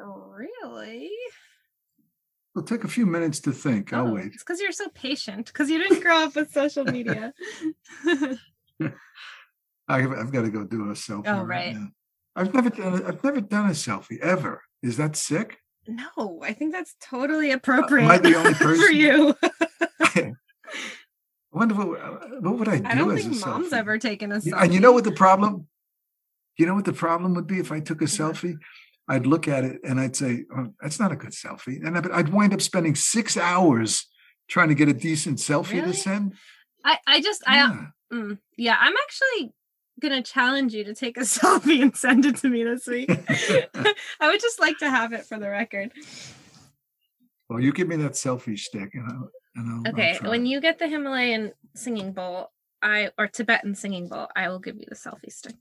Really. 0.04 1.10
We'll 2.54 2.64
take 2.64 2.84
a 2.84 2.88
few 2.88 3.06
minutes 3.06 3.40
to 3.40 3.52
think. 3.52 3.92
I'll 3.92 4.08
Oh, 4.08 4.14
wait. 4.14 4.26
It's 4.26 4.42
because 4.42 4.60
you're 4.60 4.72
so 4.72 4.88
patient. 4.88 5.46
Because 5.46 5.70
you 5.70 5.78
didn't 5.78 6.02
grow 6.02 6.24
up 6.24 6.34
with 6.34 6.52
social 6.52 6.84
media. 6.84 7.32
I've, 9.88 10.12
I've 10.12 10.32
got 10.32 10.42
to 10.42 10.50
go 10.50 10.64
do 10.64 10.90
a 10.90 10.94
selfie. 10.94 11.26
Oh, 11.26 11.42
right. 11.42 11.74
now. 11.74 11.88
I've 12.36 12.54
never 12.54 12.70
done. 12.70 13.02
a- 13.02 13.08
I've 13.08 13.24
never 13.24 13.40
done 13.40 13.66
a 13.66 13.72
selfie 13.72 14.18
ever. 14.20 14.62
Is 14.82 14.96
that 14.96 15.16
sick? 15.16 15.58
no, 15.88 16.40
I 16.42 16.52
think 16.52 16.72
that's 16.72 16.94
totally 17.00 17.50
appropriate 17.50 18.06
Uh, 18.08 18.18
the 18.18 18.36
only 18.36 18.54
person 18.66 18.84
for 18.84 18.92
you. 18.92 19.34
I 20.00 20.32
wonder 21.52 21.74
what, 21.74 22.00
uh, 22.00 22.10
what 22.40 22.58
would 22.58 22.68
I 22.68 22.78
do 22.78 22.86
I 22.86 22.94
don't 22.94 23.16
think 23.16 23.40
mom's 23.40 23.70
selfie? 23.70 23.76
ever 23.76 23.98
taken 23.98 24.30
a 24.30 24.36
selfie. 24.36 24.62
And 24.62 24.72
you 24.74 24.78
know 24.80 24.92
what 24.92 25.04
the 25.04 25.10
problem? 25.12 25.66
You 26.58 26.66
know 26.66 26.74
what 26.74 26.84
the 26.84 26.92
problem 26.92 27.34
would 27.34 27.46
be 27.48 27.58
if 27.58 27.72
I 27.72 27.80
took 27.80 28.02
a 28.02 28.04
selfie? 28.04 28.56
I'd 29.10 29.26
look 29.26 29.48
at 29.48 29.64
it 29.64 29.80
and 29.82 29.98
I'd 30.00 30.14
say, 30.14 30.44
oh, 30.56 30.68
"That's 30.80 31.00
not 31.00 31.10
a 31.10 31.16
good 31.16 31.32
selfie," 31.32 31.84
and 31.84 31.98
I'd, 31.98 32.10
I'd 32.10 32.28
wind 32.28 32.54
up 32.54 32.62
spending 32.62 32.94
six 32.94 33.36
hours 33.36 34.06
trying 34.48 34.68
to 34.68 34.74
get 34.76 34.88
a 34.88 34.92
decent 34.92 35.38
selfie 35.38 35.74
Really? 35.74 35.92
to 35.92 35.98
send. 35.98 36.34
I, 36.84 36.98
I 37.06 37.20
just 37.20 37.42
I 37.46 37.56
Yeah. 37.56 37.86
mm, 38.12 38.38
yeah, 38.56 38.76
I'm 38.80 38.94
actually 39.04 39.52
gonna 40.00 40.22
challenge 40.22 40.74
you 40.74 40.84
to 40.84 40.94
take 40.94 41.16
a 41.16 41.20
selfie 41.38 41.82
and 41.82 41.96
send 41.96 42.24
it 42.24 42.36
to 42.36 42.48
me 42.48 42.62
this 42.62 42.86
week. 42.86 43.10
I 44.20 44.28
would 44.28 44.40
just 44.40 44.60
like 44.60 44.78
to 44.78 44.88
have 44.88 45.12
it 45.12 45.26
for 45.26 45.38
the 45.40 45.50
record. 45.50 45.90
Well, 47.48 47.58
you 47.60 47.72
give 47.72 47.88
me 47.88 47.96
that 47.96 48.12
selfie 48.12 48.58
stick, 48.58 48.90
and 48.94 49.06
I'll. 49.10 49.30
And 49.56 49.68
I'll 49.68 49.82
I'll 49.86 49.92
Okay, 49.92 50.18
when 50.22 50.46
you 50.46 50.60
get 50.60 50.78
the 50.78 50.86
Himalayan 50.86 51.50
singing 51.74 52.12
bowl, 52.12 52.52
I 52.80 53.10
or 53.18 53.26
Tibetan 53.26 53.74
singing 53.74 54.06
bowl, 54.08 54.28
I 54.36 54.48
will 54.48 54.60
give 54.60 54.76
you 54.76 54.86
the 54.88 54.94
selfie 54.94 55.32
stick. 55.32 55.56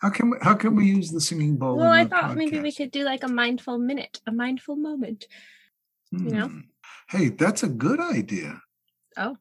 How 0.00 0.10
can 0.10 0.30
we, 0.30 0.36
how 0.42 0.54
can 0.54 0.76
we 0.76 0.86
use 0.86 1.10
the 1.10 1.20
singing 1.20 1.56
bowl? 1.56 1.76
well, 1.76 1.90
I 1.90 2.04
thought 2.04 2.36
maybe 2.36 2.60
we 2.60 2.72
could 2.72 2.90
do 2.90 3.04
like 3.04 3.22
a 3.24 3.28
mindful 3.28 3.78
minute, 3.78 4.20
a 4.26 4.32
mindful 4.32 4.76
moment. 4.76 5.26
you 6.12 6.30
know? 6.30 6.46
Hmm. 6.48 6.58
Hey, 7.08 7.28
that's 7.28 7.62
a 7.62 7.68
good 7.68 8.00
idea. 8.00 8.60
Oh. 9.16 9.36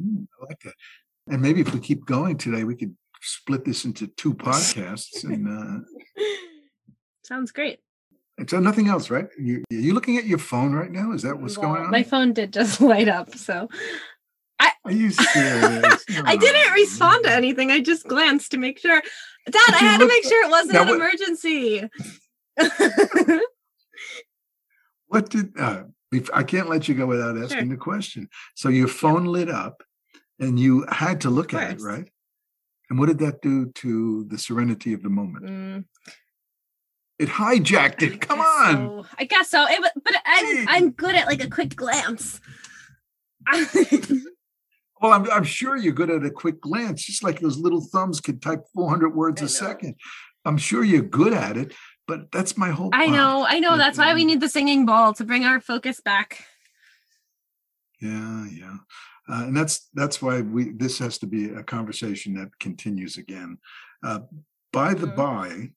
Hmm, 0.00 0.24
I 0.40 0.46
like 0.46 0.60
that. 0.64 0.74
And 1.30 1.42
maybe 1.42 1.60
if 1.60 1.72
we 1.74 1.80
keep 1.80 2.06
going 2.06 2.38
today, 2.38 2.64
we 2.64 2.74
could 2.74 2.96
split 3.20 3.64
this 3.64 3.84
into 3.84 4.06
two 4.06 4.34
podcasts. 4.34 5.24
and 5.24 5.46
uh, 5.48 6.22
Sounds 7.22 7.52
great. 7.52 7.80
and 8.38 8.48
so 8.48 8.58
nothing 8.58 8.88
else, 8.88 9.10
right? 9.10 9.26
You 9.38 9.62
are 9.70 9.74
you 9.76 9.92
looking 9.92 10.16
at 10.16 10.24
your 10.24 10.38
phone 10.38 10.72
right 10.72 10.90
now? 10.90 11.12
Is 11.12 11.22
that 11.22 11.38
what's 11.38 11.58
Well, 11.58 11.70
going 11.74 11.84
on? 11.84 11.90
My 11.90 12.02
phone 12.02 12.32
did 12.32 12.52
just 12.52 12.80
light 12.92 13.08
up, 13.08 13.34
so 13.34 13.68
Are 14.84 14.92
you 14.92 15.10
serious? 15.10 16.04
I 16.24 16.36
didn't 16.36 16.70
Oh, 16.70 16.72
respond 16.72 17.24
to 17.24 17.30
anything. 17.32 17.70
I 17.70 17.80
just 17.80 18.06
glanced 18.08 18.52
to 18.52 18.56
make 18.58 18.78
sure. 18.78 19.02
Dad, 19.50 19.74
I 19.74 19.78
had 19.78 19.98
to 19.98 20.06
make 20.06 20.24
sure 20.24 20.44
it 20.44 20.50
wasn't 20.50 20.74
Now 20.74 20.82
an 20.82 20.88
what- 20.88 20.96
emergency. 20.96 21.88
What 25.10 25.30
did 25.30 25.58
uh, 25.58 25.84
I 26.34 26.42
can't 26.42 26.68
let 26.68 26.86
you 26.88 26.94
go 26.94 27.06
without 27.06 27.38
asking 27.38 27.58
Sure. 27.60 27.68
the 27.68 27.76
question. 27.76 28.28
So 28.54 28.68
your 28.68 28.88
phone 28.88 29.24
lit 29.24 29.48
up, 29.48 29.82
and 30.38 30.60
you 30.60 30.84
had 30.90 31.22
to 31.22 31.30
look 31.30 31.54
at 31.54 31.70
it, 31.72 31.80
right? 31.80 32.06
And 32.90 32.98
what 32.98 33.06
did 33.06 33.18
that 33.20 33.40
do 33.42 33.70
to 33.76 34.24
the 34.28 34.36
serenity 34.38 34.92
of 34.92 35.02
the 35.02 35.08
moment? 35.08 35.46
Mm, 35.46 35.84
It 37.18 37.28
hijacked 37.30 38.02
I 38.02 38.06
it. 38.14 38.20
Come 38.20 38.40
on. 38.40 38.74
so. 38.74 39.06
I 39.18 39.24
guess 39.24 39.48
so. 39.50 39.64
It, 39.68 39.80
but 40.04 40.14
I'm 40.26 40.68
I'm 40.68 40.90
good 40.90 41.14
at 41.14 41.26
like 41.26 41.42
a 41.42 41.48
quick 41.50 41.74
glance. 41.74 42.40
Well, 45.00 45.12
I'm, 45.12 45.30
I'm 45.30 45.44
sure 45.44 45.76
you're 45.76 45.92
good 45.92 46.10
at 46.10 46.24
a 46.24 46.30
quick 46.30 46.60
glance, 46.60 47.04
just 47.04 47.22
like 47.22 47.40
those 47.40 47.58
little 47.58 47.80
thumbs 47.80 48.20
could 48.20 48.42
type 48.42 48.64
400 48.74 49.14
words 49.14 49.42
a 49.42 49.48
second. 49.48 49.94
I'm 50.44 50.56
sure 50.58 50.82
you're 50.82 51.02
good 51.02 51.32
at 51.32 51.56
it, 51.56 51.74
but 52.06 52.32
that's 52.32 52.56
my 52.56 52.70
whole. 52.70 52.90
I 52.92 53.06
know, 53.06 53.44
I 53.46 53.58
know. 53.60 53.76
That's 53.76 53.98
why 53.98 54.14
we 54.14 54.24
need 54.24 54.40
the 54.40 54.48
singing 54.48 54.86
ball 54.86 55.12
to 55.14 55.24
bring 55.24 55.44
our 55.44 55.60
focus 55.60 56.00
back. 56.00 56.44
Yeah, 58.00 58.46
yeah, 58.50 58.76
uh, 59.28 59.44
and 59.46 59.56
that's 59.56 59.88
that's 59.92 60.22
why 60.22 60.40
we. 60.40 60.70
This 60.70 60.98
has 61.00 61.18
to 61.18 61.26
be 61.26 61.50
a 61.50 61.62
conversation 61.62 62.34
that 62.34 62.48
continues 62.60 63.16
again. 63.18 63.58
Uh, 64.04 64.20
by 64.72 64.94
the 64.94 65.08
Mhm. 65.08 65.16
by, 65.16 65.70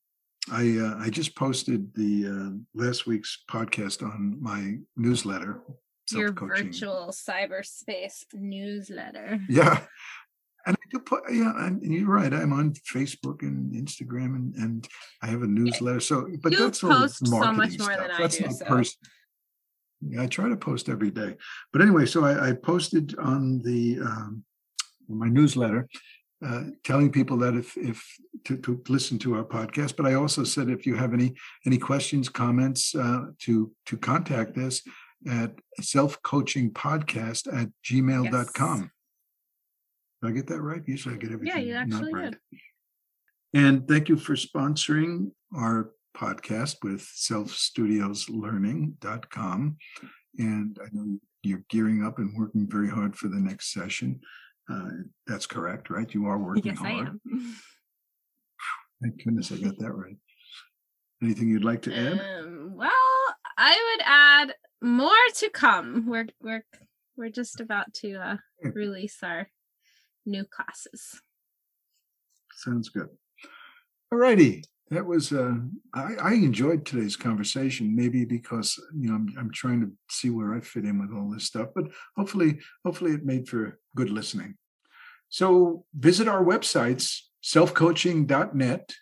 I 0.50 0.78
uh, 0.78 0.96
I 1.04 1.10
just 1.10 1.34
posted 1.36 1.92
the 1.94 2.26
uh, 2.28 2.50
last 2.74 3.06
week's 3.06 3.42
podcast 3.50 4.02
on 4.02 4.40
my 4.40 4.78
newsletter. 4.96 5.60
Your 6.10 6.32
virtual 6.32 7.12
cyberspace 7.12 8.24
newsletter. 8.34 9.40
Yeah. 9.48 9.84
And 10.64 10.76
I 10.76 10.84
do 10.92 11.00
put, 11.00 11.24
yeah, 11.32 11.52
and 11.66 11.82
you're 11.82 12.08
right. 12.08 12.32
I'm 12.32 12.52
on 12.52 12.72
Facebook 12.72 13.42
and 13.42 13.72
Instagram 13.72 14.36
and, 14.36 14.54
and 14.54 14.88
I 15.20 15.26
have 15.26 15.42
a 15.42 15.46
newsletter. 15.46 16.00
So, 16.00 16.28
but 16.40 16.52
You 16.52 16.58
that's 16.58 16.84
all 16.84 16.90
post 16.90 17.26
so 17.26 17.36
much 17.36 17.56
marketing 17.56 17.78
more 17.78 17.92
stuff. 17.92 18.06
than 18.06 18.10
I 18.12 18.18
That's 18.18 18.36
do, 18.38 18.44
not 18.44 18.52
so. 18.52 18.64
person. 18.66 18.98
Yeah, 20.08 20.22
I 20.22 20.26
try 20.26 20.48
to 20.48 20.56
post 20.56 20.88
every 20.88 21.10
day. 21.10 21.36
But 21.72 21.82
anyway, 21.82 22.06
so 22.06 22.24
I, 22.24 22.50
I 22.50 22.52
posted 22.52 23.16
on 23.18 23.60
the 23.62 24.00
um, 24.00 24.44
my 25.08 25.28
newsletter, 25.28 25.88
uh, 26.44 26.64
telling 26.84 27.10
people 27.10 27.36
that 27.38 27.54
if 27.54 27.76
if 27.76 28.04
to, 28.44 28.56
to 28.58 28.82
listen 28.88 29.18
to 29.20 29.36
our 29.36 29.44
podcast. 29.44 29.96
But 29.96 30.06
I 30.06 30.14
also 30.14 30.44
said 30.44 30.68
if 30.68 30.86
you 30.86 30.94
have 30.96 31.12
any 31.12 31.34
any 31.66 31.78
questions, 31.78 32.28
comments, 32.28 32.94
uh, 32.94 33.26
to 33.40 33.72
to 33.86 33.96
contact 33.96 34.58
us 34.58 34.82
at 35.28 35.52
self-coaching-podcast 35.80 37.60
at 37.60 37.68
gmail.com. 37.84 38.90
Did 40.22 40.28
I 40.28 40.32
get 40.32 40.46
that 40.48 40.62
right? 40.62 40.82
Usually 40.86 41.14
I 41.14 41.18
get 41.18 41.32
everything 41.32 41.58
Yeah, 41.58 41.62
you 41.62 41.74
actually 41.74 42.12
right. 42.12 42.30
did. 42.30 42.38
And 43.54 43.86
thank 43.86 44.08
you 44.08 44.16
for 44.16 44.34
sponsoring 44.34 45.30
our 45.54 45.90
podcast 46.16 46.76
with 46.82 47.02
selfstudioslearning.com. 47.02 49.76
And 50.38 50.78
I 50.80 50.86
know 50.92 51.18
you're 51.42 51.64
gearing 51.68 52.02
up 52.04 52.18
and 52.18 52.34
working 52.38 52.66
very 52.68 52.88
hard 52.88 53.16
for 53.16 53.28
the 53.28 53.40
next 53.40 53.72
session. 53.72 54.20
Uh, 54.70 54.90
that's 55.26 55.46
correct, 55.46 55.90
right? 55.90 56.12
You 56.14 56.26
are 56.26 56.38
working 56.38 56.66
yes, 56.66 56.78
hard. 56.78 56.92
I 56.92 56.98
am. 57.00 57.20
Thank 59.02 59.24
goodness 59.24 59.50
I 59.50 59.56
got 59.56 59.76
that 59.78 59.92
right. 59.92 60.16
Anything 61.22 61.48
you'd 61.48 61.64
like 61.64 61.82
to 61.82 61.92
add? 61.94 62.20
Um, 62.20 62.74
well, 62.76 62.90
I 63.58 63.96
would 63.96 64.04
add 64.06 64.54
more 64.82 65.10
to 65.36 65.48
come. 65.48 66.06
We're 66.06 66.26
we're 66.40 66.64
we're 67.16 67.30
just 67.30 67.60
about 67.60 67.94
to 67.94 68.14
uh, 68.16 68.36
release 68.62 69.18
our 69.22 69.48
new 70.26 70.44
classes. 70.44 71.20
Sounds 72.54 72.88
good. 72.88 73.08
All 74.10 74.18
righty. 74.18 74.64
That 74.90 75.06
was 75.06 75.32
uh 75.32 75.54
I, 75.94 76.14
I 76.20 76.32
enjoyed 76.34 76.84
today's 76.84 77.16
conversation, 77.16 77.96
maybe 77.96 78.26
because 78.26 78.78
you 78.94 79.08
know 79.08 79.14
I'm 79.14 79.34
I'm 79.38 79.50
trying 79.50 79.80
to 79.80 79.92
see 80.10 80.28
where 80.28 80.54
I 80.54 80.60
fit 80.60 80.84
in 80.84 81.00
with 81.00 81.16
all 81.16 81.30
this 81.30 81.44
stuff, 81.44 81.68
but 81.74 81.84
hopefully, 82.16 82.58
hopefully 82.84 83.12
it 83.12 83.24
made 83.24 83.48
for 83.48 83.78
good 83.96 84.10
listening. 84.10 84.56
So 85.30 85.86
visit 85.94 86.28
our 86.28 86.44
websites, 86.44 87.20
selfcoaching.net, 87.42 88.94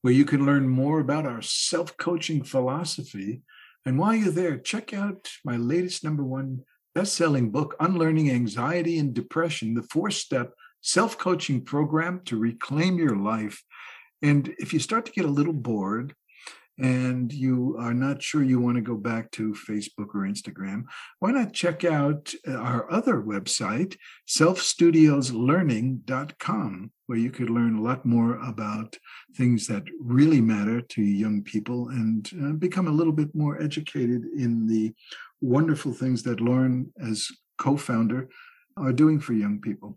where 0.00 0.14
you 0.14 0.24
can 0.24 0.46
learn 0.46 0.66
more 0.66 0.98
about 0.98 1.26
our 1.26 1.42
self-coaching 1.42 2.44
philosophy. 2.44 3.42
And 3.86 3.98
while 3.98 4.14
you're 4.14 4.30
there, 4.30 4.56
check 4.56 4.94
out 4.94 5.30
my 5.44 5.56
latest 5.56 6.04
number 6.04 6.24
one 6.24 6.62
best-selling 6.94 7.50
book, 7.50 7.74
Unlearning 7.80 8.30
Anxiety 8.30 8.98
and 8.98 9.12
Depression, 9.12 9.74
the 9.74 9.82
four-step 9.82 10.52
self-coaching 10.80 11.62
program 11.64 12.20
to 12.26 12.38
reclaim 12.38 12.98
your 12.98 13.16
life. 13.16 13.62
And 14.22 14.54
if 14.58 14.72
you 14.72 14.78
start 14.78 15.06
to 15.06 15.12
get 15.12 15.24
a 15.24 15.28
little 15.28 15.52
bored 15.52 16.14
and 16.78 17.30
you 17.32 17.76
are 17.78 17.94
not 17.94 18.20
sure 18.22 18.42
you 18.42 18.58
want 18.58 18.74
to 18.76 18.82
go 18.82 18.96
back 18.96 19.30
to 19.32 19.54
Facebook 19.68 20.14
or 20.14 20.26
Instagram, 20.26 20.84
why 21.20 21.30
not 21.30 21.52
check 21.52 21.84
out 21.84 22.32
uh, 22.48 22.54
our 22.54 22.90
other 22.90 23.20
website, 23.22 23.96
selfstudioslearning.com, 24.28 26.90
where 27.06 27.18
you 27.18 27.30
could 27.30 27.50
learn 27.50 27.76
a 27.76 27.82
lot 27.82 28.04
more 28.04 28.38
about 28.38 28.98
things 29.36 29.68
that 29.68 29.84
really 30.00 30.40
matter 30.40 30.80
to 30.80 31.02
young 31.02 31.42
people 31.42 31.90
and 31.90 32.30
uh, 32.42 32.50
become 32.52 32.88
a 32.88 32.92
little 32.92 33.12
bit 33.12 33.32
more 33.34 33.62
educated 33.62 34.24
in 34.36 34.66
the 34.66 34.92
wonderful 35.40 35.92
things 35.92 36.24
that 36.24 36.40
Lauren, 36.40 36.92
as 37.00 37.28
co 37.58 37.76
founder, 37.76 38.28
are 38.76 38.92
doing 38.92 39.20
for 39.20 39.34
young 39.34 39.60
people. 39.60 39.96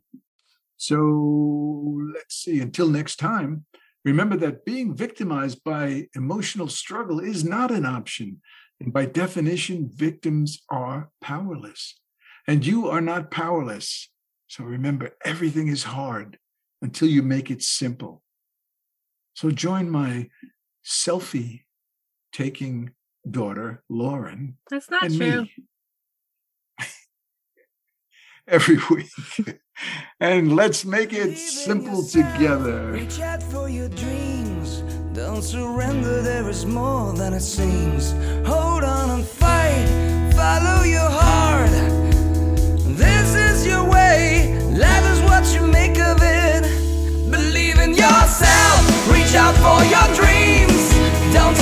So 0.77 1.99
let's 2.13 2.35
see, 2.35 2.59
until 2.59 2.87
next 2.87 3.15
time. 3.15 3.65
Remember 4.07 4.37
that 4.37 4.63
being 4.63 4.95
victimized 4.95 5.65
by 5.65 6.07
emotional 6.15 6.69
struggle 6.69 7.19
is 7.19 7.43
not 7.43 7.71
an 7.71 7.85
option. 7.85 8.39
And 8.79 8.93
by 8.93 9.05
definition, 9.05 9.89
victims 9.93 10.61
are 10.69 11.09
powerless. 11.19 11.99
And 12.47 12.65
you 12.65 12.87
are 12.87 13.01
not 13.01 13.31
powerless. 13.31 14.09
So 14.47 14.63
remember, 14.63 15.17
everything 15.25 15.67
is 15.67 15.83
hard 15.83 16.39
until 16.81 17.09
you 17.09 17.21
make 17.21 17.51
it 17.51 17.61
simple. 17.61 18.23
So 19.33 19.51
join 19.51 19.89
my 19.89 20.29
selfie 20.85 21.63
taking 22.31 22.91
daughter, 23.29 23.83
Lauren. 23.89 24.55
That's 24.71 24.89
not 24.89 25.09
true. 25.11 25.41
Me 25.41 25.53
every 28.57 28.77
week. 28.89 29.11
and 30.19 30.55
let's 30.55 30.85
make 30.85 31.11
it 31.11 31.23
Believe 31.23 31.37
simple 31.37 31.97
yourself, 32.01 32.33
together. 32.33 32.91
Reach 32.93 33.19
out 33.19 33.43
for 33.43 33.67
your 33.69 33.89
dreams. 33.89 34.81
Don't 35.13 35.41
surrender, 35.43 36.21
there 36.21 36.47
is 36.49 36.65
more 36.65 37.11
than 37.13 37.33
it 37.33 37.41
seems. 37.41 38.11
Hold 38.47 38.83
on 38.83 39.09
and 39.09 39.25
fight. 39.25 39.87
Follow 40.33 40.83
your 40.83 41.09
heart. 41.09 41.71
This 42.95 43.35
is 43.35 43.65
your 43.67 43.83
way. 43.89 44.57
Life 44.71 45.05
is 45.11 45.21
what 45.23 45.43
you 45.53 45.67
make 45.67 45.99
of 45.99 46.17
it. 46.21 46.61
Believe 47.29 47.79
in 47.79 47.91
yourself. 47.91 49.11
Reach 49.11 49.35
out 49.35 49.55
for 49.55 49.83
your 49.93 50.07
dreams. 50.15 50.93
Don't 51.33 51.57